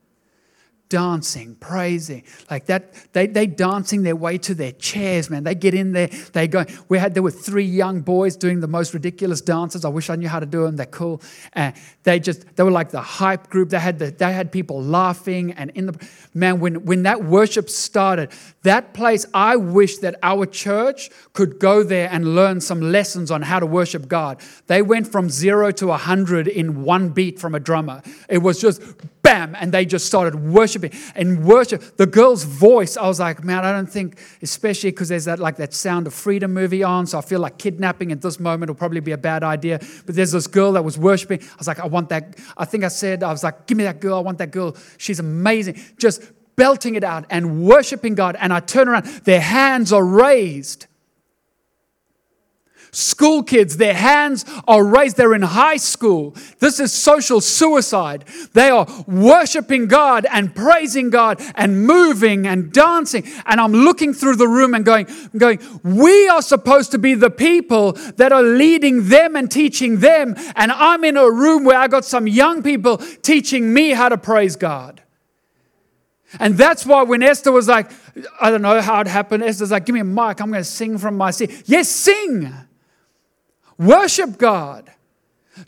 dancing, 0.93 1.55
praising, 1.55 2.23
like 2.51 2.67
that. 2.67 2.93
They 3.15 3.27
they 3.27 3.47
dancing 3.47 4.03
their 4.03 4.15
way 4.15 4.37
to 4.37 4.55
their 4.55 4.73
chairs, 4.73 5.31
man. 5.31 5.43
They 5.43 5.55
get 5.55 5.73
in 5.73 5.93
there, 5.93 6.09
they 6.35 6.47
go. 6.47 6.67
We 6.91 6.99
had 6.99 7.15
there 7.15 7.23
were 7.23 7.31
three 7.31 7.65
young 7.65 8.03
boys 8.03 8.37
doing 8.37 8.61
the 8.61 8.69
most 8.69 8.93
ridiculous 8.93 9.41
dances. 9.41 9.87
I 9.87 9.89
wish 9.89 10.11
I 10.11 10.17
knew 10.17 10.29
how 10.29 10.39
to 10.39 10.45
do 10.45 10.65
them. 10.65 10.77
They're 10.77 10.85
cool. 10.85 11.23
And 11.55 11.75
they 12.03 12.21
just 12.21 12.45
they 12.57 12.63
were 12.63 12.71
like 12.71 12.91
the 12.91 13.01
hype 13.01 13.49
group. 13.49 13.71
They 13.71 13.79
had 13.79 13.99
the, 13.99 14.11
they 14.11 14.35
had 14.35 14.53
people 14.53 14.83
laughing 14.83 15.53
and 15.53 15.71
in 15.71 15.87
the 15.87 16.09
man 16.35 16.61
when 16.61 16.85
when 16.85 17.05
that 17.05 17.25
worship 17.25 17.71
started, 17.71 18.31
that 18.65 18.93
place. 18.93 19.25
I 19.33 19.57
wish 19.57 19.97
that 19.99 20.17
our 20.23 20.45
church 20.45 21.09
could 21.33 21.59
go 21.59 21.83
there 21.83 22.11
and 22.13 22.35
learn 22.35 22.61
some 22.61 22.83
lessons 22.83 23.31
on 23.31 23.41
how 23.41 23.61
to 23.61 23.67
worship 23.67 24.09
God. 24.09 24.43
They 24.67 24.83
went 24.83 25.11
from 25.11 25.31
zero 25.31 25.71
to 25.71 25.91
a 25.93 25.97
hundred 25.97 26.49
in 26.49 26.85
one 26.85 27.09
beat 27.09 27.39
from 27.39 27.55
a 27.55 27.61
drummer. 27.61 28.03
It 28.29 28.39
was 28.39 28.61
just 28.61 28.83
bam, 29.23 29.55
and 29.55 29.73
they 29.73 29.85
just 29.85 30.07
started 30.07 30.35
worshiping 30.35 30.82
and 31.15 31.45
worship. 31.45 31.97
The 31.97 32.07
girl's 32.07 32.45
voice, 32.45 32.97
I 32.97 33.07
was 33.07 33.21
like, 33.21 33.45
man, 33.45 33.65
I 33.65 33.73
don't 33.73 33.91
think, 33.91 34.19
especially 34.43 34.91
because 34.91 35.09
there's 35.09 35.27
that 35.27 35.39
like 35.39 35.57
that 35.57 35.75
Sound 35.75 36.07
of 36.07 36.15
Freedom 36.15 36.53
movie 36.53 36.83
on, 36.83 37.07
so 37.07 37.19
I 37.19 37.21
feel 37.21 37.41
like 37.41 37.59
kidnapping 37.59 38.13
at 38.13 38.23
this 38.23 38.41
moment 38.41 38.71
will 38.71 38.77
probably 38.77 39.01
be 39.01 39.13
a 39.13 39.19
bad 39.19 39.43
idea. 39.43 39.81
But 40.07 40.15
there's 40.15 40.33
this 40.33 40.47
girl 40.47 40.73
that 40.73 40.85
was 40.85 40.99
worshiping. 40.99 41.41
I 41.43 41.57
was 41.59 41.67
like, 41.67 41.81
I 41.81 41.87
want 41.87 42.09
that. 42.09 42.37
I 42.57 42.65
think 42.65 42.85
I 42.85 42.89
said, 42.89 43.23
I 43.23 43.31
was 43.31 43.43
like, 43.43 43.67
give 43.67 43.77
me 43.77 43.85
that 43.85 44.01
girl. 44.01 44.17
I 44.17 44.21
want 44.21 44.39
that 44.39 44.51
girl. 44.51 44.77
She's 44.99 45.21
amazing. 45.21 45.81
Just 45.99 46.23
belting 46.57 46.95
it 46.95 47.05
out 47.05 47.25
and 47.31 47.65
worshiping 47.65 48.15
God. 48.15 48.37
And 48.39 48.53
I 48.53 48.61
turn 48.61 48.89
around, 48.89 49.07
their 49.25 49.41
hands 49.41 49.93
are 49.93 50.05
raised 50.05 50.87
School 52.95 53.43
kids, 53.43 53.79
their 53.79 53.95
hands 53.95 54.45
are 54.69 54.85
raised. 54.85 55.17
They're 55.17 55.33
in 55.33 55.41
high 55.41 55.79
school. 55.79 56.37
This 56.59 56.79
is 56.79 56.93
social 56.93 57.41
suicide. 57.41 58.27
They 58.53 58.69
are 58.69 58.87
worshiping 59.07 59.87
God 59.87 60.27
and 60.31 60.55
praising 60.55 61.09
God 61.09 61.41
and 61.55 61.87
moving 61.87 62.47
and 62.47 62.71
dancing. 62.71 63.25
And 63.47 63.63
I'm 63.63 63.73
looking 63.73 64.13
through 64.13 64.37
the 64.37 64.47
room 64.47 64.75
and 64.75 64.85
going, 64.85 65.07
going, 65.35 65.61
we 65.83 66.29
are 66.29 66.43
supposed 66.43 66.91
to 66.91 66.99
be 66.99 67.15
the 67.15 67.31
people 67.31 67.93
that 68.17 68.31
are 68.31 68.43
leading 68.43 69.09
them 69.09 69.37
and 69.37 69.51
teaching 69.51 70.01
them. 70.01 70.35
And 70.55 70.71
I'm 70.71 71.03
in 71.05 71.17
a 71.17 71.31
room 71.31 71.65
where 71.65 71.79
I 71.79 71.89
got 71.89 72.05
some 72.05 72.27
young 72.27 72.63
people 72.63 72.99
teaching 72.99 73.73
me 73.73 73.93
how 73.93 74.11
to 74.11 74.19
praise 74.19 74.55
God. 74.55 75.01
And 76.39 76.59
that's 76.59 76.85
why 76.85 77.05
when 77.05 77.23
Esther 77.23 77.53
was 77.53 77.69
like, 77.69 77.91
I 78.39 78.51
don't 78.51 78.61
know 78.61 78.83
how 78.83 79.01
it 79.01 79.07
happened, 79.07 79.45
Esther's 79.45 79.71
like, 79.71 79.87
give 79.87 79.95
me 79.95 80.01
a 80.01 80.05
mic, 80.05 80.43
I'm 80.43 80.51
going 80.51 80.61
to 80.61 80.65
sing 80.65 80.99
from 80.99 81.17
my 81.17 81.31
seat. 81.31 81.63
Yes, 81.65 81.89
sing. 81.89 82.53
Worship 83.83 84.39
God. 84.39 84.91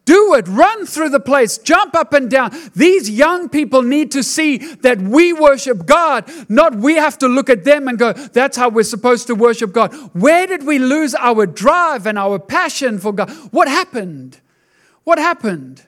Do 0.05 0.35
it. 0.35 0.49
Run 0.49 0.87
through 0.87 1.11
the 1.11 1.21
place. 1.21 1.59
Jump 1.59 1.95
up 1.95 2.13
and 2.13 2.31
down. 2.31 2.53
These 2.75 3.11
young 3.11 3.49
people 3.49 3.83
need 3.83 4.13
to 4.13 4.23
see 4.23 4.59
that 4.59 5.01
we 5.01 5.33
worship 5.33 5.85
God, 5.87 6.31
not 6.49 6.75
we 6.75 6.95
have 6.95 7.19
to 7.19 7.29
look 7.29 7.51
at 7.51 7.65
them 7.65 7.89
and 7.89 7.99
go, 7.99 8.13
that's 8.13 8.57
how 8.57 8.69
we're 8.71 8.83
supposed 8.83 9.27
to 9.27 9.35
worship 9.35 9.73
God. 9.73 9.93
Where 10.15 10.47
did 10.47 10.65
we 10.65 10.79
lose 10.79 11.15
our 11.15 11.47
drive 11.47 12.07
and 12.07 12.19
our 12.19 12.39
passion 12.39 12.99
for 12.99 13.13
God? 13.13 13.31
What 13.51 13.69
happened? 13.69 14.41
What 15.05 15.19
happened? 15.19 15.87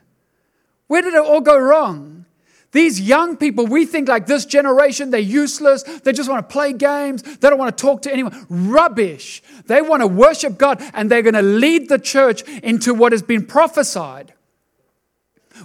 Where 0.87 1.01
did 1.01 1.13
it 1.13 1.25
all 1.25 1.41
go 1.41 1.57
wrong? 1.57 2.16
These 2.77 3.01
young 3.01 3.37
people, 3.37 3.65
we 3.65 3.87
think 3.87 4.07
like 4.07 4.27
this 4.27 4.45
generation, 4.45 5.09
they're 5.09 5.19
useless. 5.19 5.81
They 5.81 6.13
just 6.13 6.29
want 6.29 6.47
to 6.47 6.53
play 6.53 6.73
games. 6.73 7.23
They 7.23 7.49
don't 7.49 7.57
want 7.57 7.75
to 7.75 7.81
talk 7.81 8.03
to 8.03 8.13
anyone. 8.13 8.45
Rubbish. 8.51 9.41
They 9.65 9.81
want 9.81 10.03
to 10.03 10.07
worship 10.07 10.59
God 10.59 10.79
and 10.93 11.09
they're 11.09 11.23
going 11.23 11.33
to 11.33 11.41
lead 11.41 11.89
the 11.89 11.97
church 11.97 12.43
into 12.61 12.93
what 12.93 13.13
has 13.13 13.23
been 13.23 13.47
prophesied. 13.47 14.31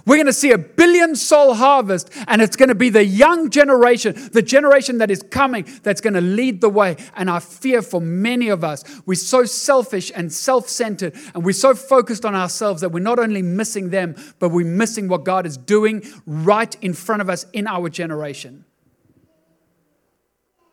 We're 0.05 0.17
going 0.17 0.27
to 0.27 0.33
see 0.33 0.51
a 0.51 0.57
billion 0.57 1.15
soul 1.15 1.53
harvest, 1.53 2.09
and 2.27 2.41
it's 2.41 2.55
going 2.55 2.69
to 2.69 2.75
be 2.75 2.89
the 2.89 3.05
young 3.05 3.49
generation, 3.49 4.29
the 4.31 4.41
generation 4.41 4.97
that 4.97 5.09
is 5.09 5.23
coming, 5.23 5.65
that's 5.83 6.01
going 6.01 6.13
to 6.13 6.21
lead 6.21 6.61
the 6.61 6.69
way. 6.69 6.97
And 7.15 7.29
I 7.29 7.39
fear 7.39 7.81
for 7.81 8.01
many 8.01 8.49
of 8.49 8.63
us, 8.63 8.83
we're 9.05 9.15
so 9.15 9.45
selfish 9.45 10.11
and 10.15 10.31
self 10.31 10.69
centered, 10.69 11.15
and 11.33 11.43
we're 11.43 11.53
so 11.53 11.73
focused 11.73 12.25
on 12.25 12.35
ourselves 12.35 12.81
that 12.81 12.89
we're 12.89 12.99
not 12.99 13.19
only 13.19 13.41
missing 13.41 13.89
them, 13.89 14.15
but 14.39 14.49
we're 14.49 14.65
missing 14.65 15.07
what 15.07 15.23
God 15.23 15.45
is 15.45 15.57
doing 15.57 16.03
right 16.25 16.75
in 16.81 16.93
front 16.93 17.21
of 17.21 17.29
us 17.29 17.45
in 17.53 17.67
our 17.67 17.89
generation. 17.89 18.65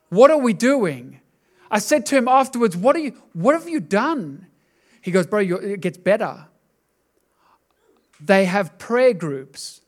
What 0.08 0.30
are 0.30 0.38
we 0.38 0.52
doing? 0.52 1.20
I 1.70 1.78
said 1.78 2.04
to 2.06 2.16
him 2.16 2.26
afterwards, 2.26 2.76
What, 2.76 2.96
are 2.96 3.00
you, 3.00 3.22
what 3.32 3.54
have 3.54 3.68
you 3.68 3.80
done? 3.80 4.46
He 5.00 5.10
goes, 5.10 5.26
Bro, 5.26 5.40
it 5.40 5.80
gets 5.80 5.98
better 5.98 6.46
they 8.24 8.44
have 8.44 8.78
prayer 8.78 9.14
groups 9.14 9.80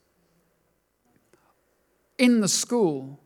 in 2.19 2.41
the 2.41 2.49
school 2.49 3.19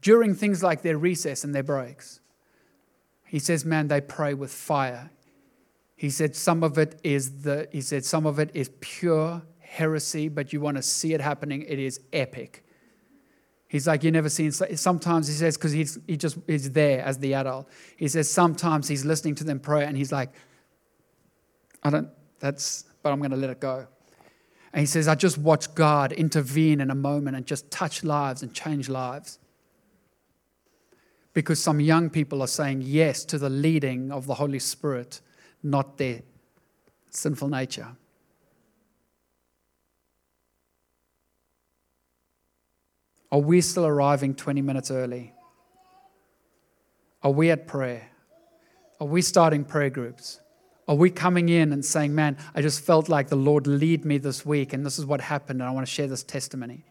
during 0.00 0.34
things 0.34 0.62
like 0.62 0.82
their 0.82 0.98
recess 0.98 1.44
and 1.44 1.54
their 1.54 1.62
breaks. 1.62 2.20
He 3.26 3.38
says, 3.38 3.64
man, 3.64 3.88
they 3.88 4.00
pray 4.00 4.34
with 4.34 4.52
fire. 4.52 5.10
He 5.96 6.10
said 6.10 6.34
some 6.34 6.62
of 6.62 6.78
it 6.78 7.00
is 7.04 7.42
the 7.42 7.68
he 7.70 7.80
said 7.80 8.04
some 8.04 8.26
of 8.26 8.38
it 8.38 8.50
is 8.54 8.70
pure 8.80 9.42
heresy, 9.60 10.28
but 10.28 10.52
you 10.52 10.60
want 10.60 10.76
to 10.76 10.82
see 10.82 11.14
it 11.14 11.20
happening, 11.20 11.62
it 11.62 11.78
is 11.78 12.00
epic. 12.12 12.64
He's 13.68 13.86
like, 13.86 14.04
you 14.04 14.10
never 14.10 14.28
seen. 14.28 14.52
Sometimes 14.52 15.28
he 15.28 15.32
says, 15.32 15.56
because 15.56 15.72
he's 15.72 15.98
he 16.06 16.18
just 16.18 16.36
is 16.46 16.72
there 16.72 17.02
as 17.02 17.18
the 17.18 17.32
adult. 17.32 17.70
He 17.96 18.06
says 18.08 18.28
sometimes 18.28 18.86
he's 18.86 19.06
listening 19.06 19.34
to 19.36 19.44
them 19.44 19.60
pray, 19.60 19.86
and 19.86 19.96
he's 19.96 20.12
like, 20.12 20.30
I 21.82 21.88
don't. 21.88 22.08
That's 22.38 22.84
but 23.02 23.12
I'm 23.12 23.18
going 23.18 23.30
to 23.30 23.36
let 23.36 23.50
it 23.50 23.60
go. 23.60 23.86
And 24.72 24.80
he 24.80 24.86
says, 24.86 25.06
I 25.06 25.14
just 25.14 25.36
watch 25.38 25.74
God 25.74 26.12
intervene 26.12 26.80
in 26.80 26.90
a 26.90 26.94
moment 26.94 27.36
and 27.36 27.46
just 27.46 27.70
touch 27.70 28.04
lives 28.04 28.42
and 28.42 28.54
change 28.54 28.88
lives. 28.88 29.38
Because 31.34 31.60
some 31.60 31.80
young 31.80 32.10
people 32.10 32.42
are 32.42 32.48
saying 32.48 32.82
yes 32.82 33.24
to 33.26 33.38
the 33.38 33.50
leading 33.50 34.10
of 34.10 34.26
the 34.26 34.34
Holy 34.34 34.58
Spirit, 34.58 35.20
not 35.62 35.98
their 35.98 36.22
sinful 37.10 37.48
nature. 37.48 37.96
Are 43.30 43.38
we 43.38 43.62
still 43.62 43.86
arriving 43.86 44.34
20 44.34 44.60
minutes 44.60 44.90
early? 44.90 45.32
Are 47.22 47.30
we 47.30 47.50
at 47.50 47.66
prayer? 47.66 48.10
Are 49.00 49.06
we 49.06 49.22
starting 49.22 49.64
prayer 49.64 49.88
groups? 49.88 50.41
Are 50.88 50.96
we 50.96 51.10
coming 51.10 51.48
in 51.48 51.72
and 51.72 51.84
saying, 51.84 52.14
man, 52.14 52.36
I 52.54 52.62
just 52.62 52.80
felt 52.80 53.08
like 53.08 53.28
the 53.28 53.36
Lord 53.36 53.66
lead 53.66 54.04
me 54.04 54.18
this 54.18 54.44
week 54.44 54.72
and 54.72 54.84
this 54.84 54.98
is 54.98 55.06
what 55.06 55.20
happened 55.20 55.60
and 55.60 55.68
I 55.68 55.72
want 55.72 55.86
to 55.86 55.92
share 55.92 56.08
this 56.08 56.22
testimony? 56.22 56.84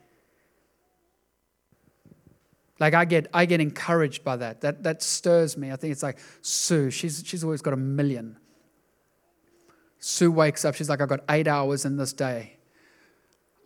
Like 2.79 2.93
I 2.93 3.05
get, 3.05 3.27
I 3.33 3.45
get 3.45 3.61
encouraged 3.61 4.23
by 4.23 4.37
that. 4.37 4.61
That, 4.61 4.83
that 4.83 5.03
stirs 5.03 5.55
me. 5.55 5.71
I 5.71 5.75
think 5.75 5.91
it's 5.91 6.01
like 6.01 6.17
Sue, 6.41 6.89
she's, 6.89 7.21
she's 7.25 7.43
always 7.43 7.61
got 7.61 7.73
a 7.73 7.77
million. 7.77 8.37
Sue 9.99 10.31
wakes 10.31 10.65
up, 10.65 10.73
she's 10.73 10.89
like, 10.89 10.99
I've 10.99 11.09
got 11.09 11.19
eight 11.29 11.47
hours 11.47 11.85
in 11.85 11.97
this 11.97 12.11
day. 12.11 12.57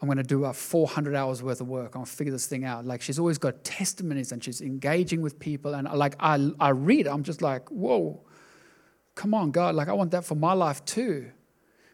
I'm 0.02 0.08
going 0.08 0.18
to 0.18 0.24
do 0.24 0.44
a 0.44 0.54
400 0.54 1.16
hours 1.16 1.42
worth 1.42 1.62
of 1.62 1.68
work. 1.68 1.94
To 1.94 2.06
figure 2.06 2.34
this 2.34 2.46
thing 2.46 2.66
out. 2.66 2.86
Like 2.86 3.02
she's 3.02 3.18
always 3.18 3.38
got 3.38 3.64
testimonies 3.64 4.32
and 4.32 4.44
she's 4.44 4.60
engaging 4.60 5.22
with 5.22 5.40
people. 5.40 5.74
And 5.74 5.88
like 5.94 6.16
I, 6.20 6.52
I 6.60 6.70
read, 6.70 7.08
I'm 7.08 7.24
just 7.24 7.42
like, 7.42 7.70
whoa, 7.70 8.22
Come 9.16 9.34
on, 9.34 9.52
God, 9.52 9.76
like 9.76 9.88
I 9.88 9.94
want 9.94 10.12
that 10.12 10.26
for 10.26 10.36
my 10.36 10.54
life 10.54 10.84
too. 10.86 11.32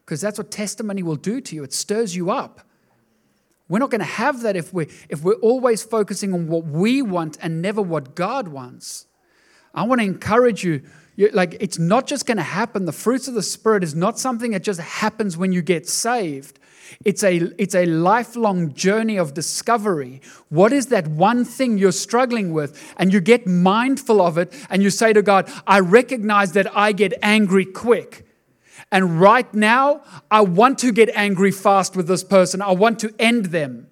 Because 0.04 0.20
that's 0.20 0.38
what 0.38 0.50
testimony 0.50 1.02
will 1.02 1.16
do 1.16 1.40
to 1.40 1.54
you. 1.54 1.62
It 1.62 1.72
stirs 1.72 2.14
you 2.14 2.30
up. 2.30 2.60
We're 3.68 3.78
not 3.78 3.90
going 3.90 4.00
to 4.00 4.04
have 4.04 4.42
that 4.42 4.56
if 4.56 4.74
we're, 4.74 4.88
if 5.08 5.22
we're 5.22 5.34
always 5.34 5.82
focusing 5.82 6.34
on 6.34 6.48
what 6.48 6.64
we 6.64 7.00
want 7.00 7.38
and 7.40 7.62
never 7.62 7.80
what 7.80 8.14
God 8.14 8.48
wants. 8.48 9.06
I 9.74 9.84
want 9.84 10.00
to 10.00 10.04
encourage 10.04 10.64
you, 10.64 10.82
you 11.16 11.30
like, 11.32 11.56
it's 11.60 11.78
not 11.78 12.06
just 12.06 12.26
going 12.26 12.36
to 12.36 12.42
happen. 12.42 12.84
The 12.84 12.92
fruits 12.92 13.28
of 13.28 13.34
the 13.34 13.42
Spirit 13.42 13.82
is 13.84 13.94
not 13.94 14.18
something 14.18 14.50
that 14.50 14.62
just 14.62 14.80
happens 14.80 15.36
when 15.36 15.52
you 15.52 15.62
get 15.62 15.88
saved. 15.88 16.58
It's 17.04 17.22
a, 17.24 17.50
it's 17.58 17.74
a 17.74 17.86
lifelong 17.86 18.74
journey 18.74 19.18
of 19.18 19.34
discovery. 19.34 20.20
What 20.48 20.72
is 20.72 20.86
that 20.88 21.08
one 21.08 21.44
thing 21.44 21.78
you're 21.78 21.92
struggling 21.92 22.52
with? 22.52 22.94
And 22.96 23.12
you 23.12 23.20
get 23.20 23.46
mindful 23.46 24.20
of 24.20 24.38
it 24.38 24.52
and 24.70 24.82
you 24.82 24.90
say 24.90 25.12
to 25.12 25.22
God, 25.22 25.50
I 25.66 25.80
recognize 25.80 26.52
that 26.52 26.76
I 26.76 26.92
get 26.92 27.14
angry 27.22 27.64
quick. 27.64 28.26
And 28.90 29.20
right 29.20 29.52
now, 29.54 30.02
I 30.30 30.42
want 30.42 30.78
to 30.80 30.92
get 30.92 31.08
angry 31.14 31.50
fast 31.50 31.96
with 31.96 32.06
this 32.06 32.22
person. 32.22 32.60
I 32.60 32.72
want 32.72 32.98
to 33.00 33.14
end 33.18 33.46
them. 33.46 33.88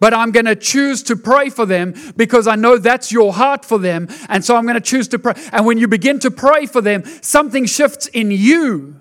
But 0.00 0.14
I'm 0.14 0.30
going 0.30 0.46
to 0.46 0.54
choose 0.54 1.02
to 1.04 1.16
pray 1.16 1.50
for 1.50 1.66
them 1.66 1.94
because 2.16 2.46
I 2.46 2.54
know 2.54 2.78
that's 2.78 3.10
your 3.10 3.32
heart 3.32 3.64
for 3.64 3.78
them. 3.78 4.08
And 4.28 4.44
so 4.44 4.56
I'm 4.56 4.64
going 4.64 4.74
to 4.74 4.80
choose 4.80 5.08
to 5.08 5.18
pray. 5.18 5.34
And 5.52 5.66
when 5.66 5.78
you 5.78 5.88
begin 5.88 6.20
to 6.20 6.30
pray 6.30 6.66
for 6.66 6.80
them, 6.80 7.04
something 7.22 7.66
shifts 7.66 8.06
in 8.08 8.30
you. 8.30 9.00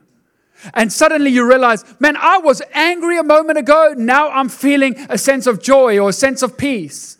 And 0.73 0.91
suddenly 0.91 1.29
you 1.31 1.47
realize, 1.47 1.85
man, 1.99 2.17
I 2.17 2.39
was 2.39 2.61
angry 2.73 3.17
a 3.17 3.23
moment 3.23 3.57
ago. 3.57 3.93
Now 3.97 4.29
I'm 4.29 4.49
feeling 4.49 4.95
a 5.09 5.17
sense 5.17 5.47
of 5.47 5.61
joy 5.61 5.99
or 5.99 6.09
a 6.09 6.13
sense 6.13 6.41
of 6.41 6.57
peace. 6.57 7.17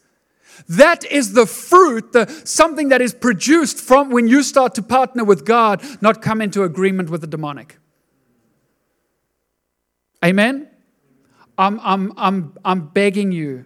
That 0.67 1.05
is 1.05 1.33
the 1.33 1.45
fruit, 1.45 2.11
the, 2.11 2.27
something 2.43 2.89
that 2.89 3.01
is 3.01 3.13
produced 3.13 3.79
from 3.79 4.09
when 4.09 4.27
you 4.27 4.43
start 4.43 4.75
to 4.75 4.81
partner 4.81 5.23
with 5.23 5.45
God, 5.45 5.81
not 6.01 6.21
come 6.21 6.41
into 6.41 6.63
agreement 6.63 7.09
with 7.09 7.21
the 7.21 7.27
demonic. 7.27 7.77
Amen? 10.25 10.67
I'm, 11.57 11.79
I'm, 11.81 12.13
I'm, 12.17 12.53
I'm 12.65 12.88
begging 12.88 13.31
you 13.31 13.65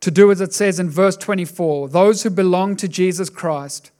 to 0.00 0.10
do 0.10 0.32
as 0.32 0.40
it 0.40 0.52
says 0.52 0.80
in 0.80 0.90
verse 0.90 1.16
24 1.16 1.88
those 1.88 2.24
who 2.24 2.30
belong 2.30 2.74
to 2.76 2.88
Jesus 2.88 3.30
Christ 3.30 3.91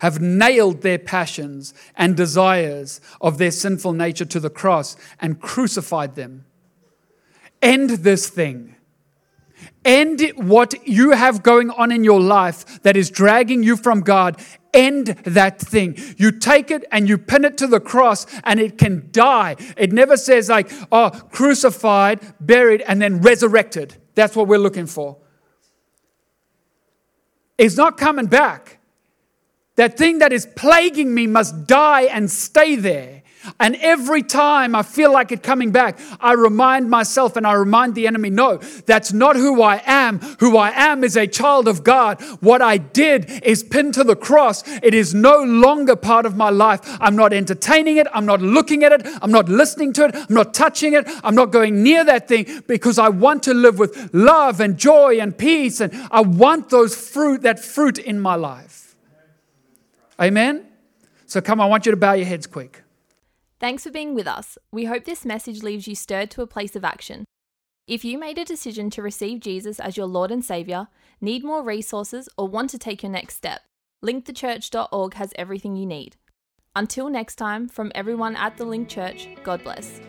have 0.00 0.20
nailed 0.20 0.82
their 0.82 0.98
passions 0.98 1.74
and 1.96 2.16
desires 2.16 3.00
of 3.20 3.38
their 3.38 3.50
sinful 3.50 3.92
nature 3.92 4.24
to 4.24 4.40
the 4.40 4.50
cross 4.50 4.96
and 5.20 5.40
crucified 5.40 6.14
them. 6.14 6.44
End 7.62 7.90
this 7.90 8.28
thing. 8.28 8.74
End 9.84 10.32
what 10.36 10.86
you 10.86 11.12
have 11.12 11.42
going 11.42 11.70
on 11.70 11.92
in 11.92 12.04
your 12.04 12.20
life 12.20 12.82
that 12.82 12.96
is 12.96 13.10
dragging 13.10 13.62
you 13.62 13.76
from 13.76 14.00
God. 14.00 14.40
End 14.72 15.08
that 15.24 15.60
thing. 15.60 15.96
You 16.16 16.32
take 16.32 16.70
it 16.70 16.84
and 16.90 17.08
you 17.08 17.18
pin 17.18 17.44
it 17.44 17.56
to 17.58 17.66
the 17.66 17.80
cross 17.80 18.26
and 18.44 18.58
it 18.58 18.78
can 18.78 19.08
die. 19.12 19.56
It 19.76 19.92
never 19.92 20.16
says, 20.16 20.48
like, 20.48 20.70
oh, 20.90 21.10
crucified, 21.10 22.20
buried, 22.40 22.82
and 22.82 23.00
then 23.00 23.20
resurrected. 23.20 23.96
That's 24.14 24.34
what 24.34 24.48
we're 24.48 24.58
looking 24.58 24.86
for. 24.86 25.18
It's 27.56 27.76
not 27.76 27.96
coming 27.96 28.26
back. 28.26 28.80
That 29.76 29.96
thing 29.96 30.20
that 30.20 30.32
is 30.32 30.46
plaguing 30.46 31.14
me 31.14 31.26
must 31.26 31.66
die 31.66 32.02
and 32.02 32.30
stay 32.30 32.76
there. 32.76 33.22
And 33.60 33.76
every 33.76 34.22
time 34.22 34.74
I 34.74 34.82
feel 34.82 35.12
like 35.12 35.32
it 35.32 35.42
coming 35.42 35.70
back, 35.70 35.98
I 36.20 36.32
remind 36.32 36.88
myself 36.88 37.36
and 37.36 37.46
I 37.46 37.52
remind 37.52 37.94
the 37.94 38.06
enemy 38.06 38.30
no, 38.30 38.56
that's 38.86 39.12
not 39.12 39.36
who 39.36 39.62
I 39.62 39.82
am. 39.84 40.18
Who 40.40 40.56
I 40.56 40.70
am 40.70 41.04
is 41.04 41.16
a 41.16 41.26
child 41.26 41.68
of 41.68 41.84
God. 41.84 42.22
What 42.40 42.62
I 42.62 42.78
did 42.78 43.30
is 43.44 43.62
pinned 43.62 43.94
to 43.94 44.04
the 44.04 44.16
cross. 44.16 44.66
It 44.82 44.94
is 44.94 45.14
no 45.14 45.42
longer 45.42 45.96
part 45.96 46.26
of 46.26 46.36
my 46.36 46.50
life. 46.50 46.80
I'm 47.00 47.16
not 47.16 47.32
entertaining 47.32 47.98
it. 47.98 48.06
I'm 48.12 48.26
not 48.26 48.40
looking 48.40 48.82
at 48.84 48.92
it. 48.92 49.06
I'm 49.20 49.32
not 49.32 49.48
listening 49.48 49.92
to 49.94 50.06
it. 50.06 50.14
I'm 50.14 50.34
not 50.34 50.54
touching 50.54 50.94
it. 50.94 51.04
I'm 51.22 51.34
not 51.34 51.50
going 51.50 51.82
near 51.82 52.04
that 52.04 52.28
thing 52.28 52.62
because 52.66 52.98
I 52.98 53.08
want 53.08 53.42
to 53.44 53.54
live 53.54 53.78
with 53.78 54.10
love 54.14 54.60
and 54.60 54.78
joy 54.78 55.18
and 55.20 55.36
peace. 55.36 55.80
And 55.80 55.92
I 56.10 56.22
want 56.22 56.70
those 56.70 56.96
fruit, 56.96 57.42
that 57.42 57.58
fruit 57.58 57.98
in 57.98 58.20
my 58.20 58.36
life. 58.36 58.83
Amen? 60.20 60.66
So 61.26 61.40
come, 61.40 61.60
I 61.60 61.66
want 61.66 61.86
you 61.86 61.90
to 61.90 61.96
bow 61.96 62.12
your 62.12 62.26
heads 62.26 62.46
quick. 62.46 62.82
Thanks 63.60 63.84
for 63.84 63.90
being 63.90 64.14
with 64.14 64.26
us. 64.26 64.58
We 64.72 64.84
hope 64.84 65.04
this 65.04 65.24
message 65.24 65.62
leaves 65.62 65.86
you 65.86 65.94
stirred 65.94 66.30
to 66.32 66.42
a 66.42 66.46
place 66.46 66.76
of 66.76 66.84
action. 66.84 67.24
If 67.86 68.04
you 68.04 68.18
made 68.18 68.38
a 68.38 68.44
decision 68.44 68.90
to 68.90 69.02
receive 69.02 69.40
Jesus 69.40 69.78
as 69.78 69.96
your 69.96 70.06
Lord 70.06 70.30
and 70.30 70.44
Saviour, 70.44 70.88
need 71.20 71.44
more 71.44 71.62
resources, 71.62 72.28
or 72.38 72.48
want 72.48 72.70
to 72.70 72.78
take 72.78 73.02
your 73.02 73.12
next 73.12 73.36
step, 73.36 73.62
linkthechurch.org 74.02 75.14
has 75.14 75.32
everything 75.36 75.76
you 75.76 75.86
need. 75.86 76.16
Until 76.74 77.08
next 77.08 77.36
time, 77.36 77.68
from 77.68 77.92
everyone 77.94 78.36
at 78.36 78.56
the 78.56 78.64
Link 78.64 78.88
Church, 78.88 79.28
God 79.44 79.62
bless. 79.62 80.00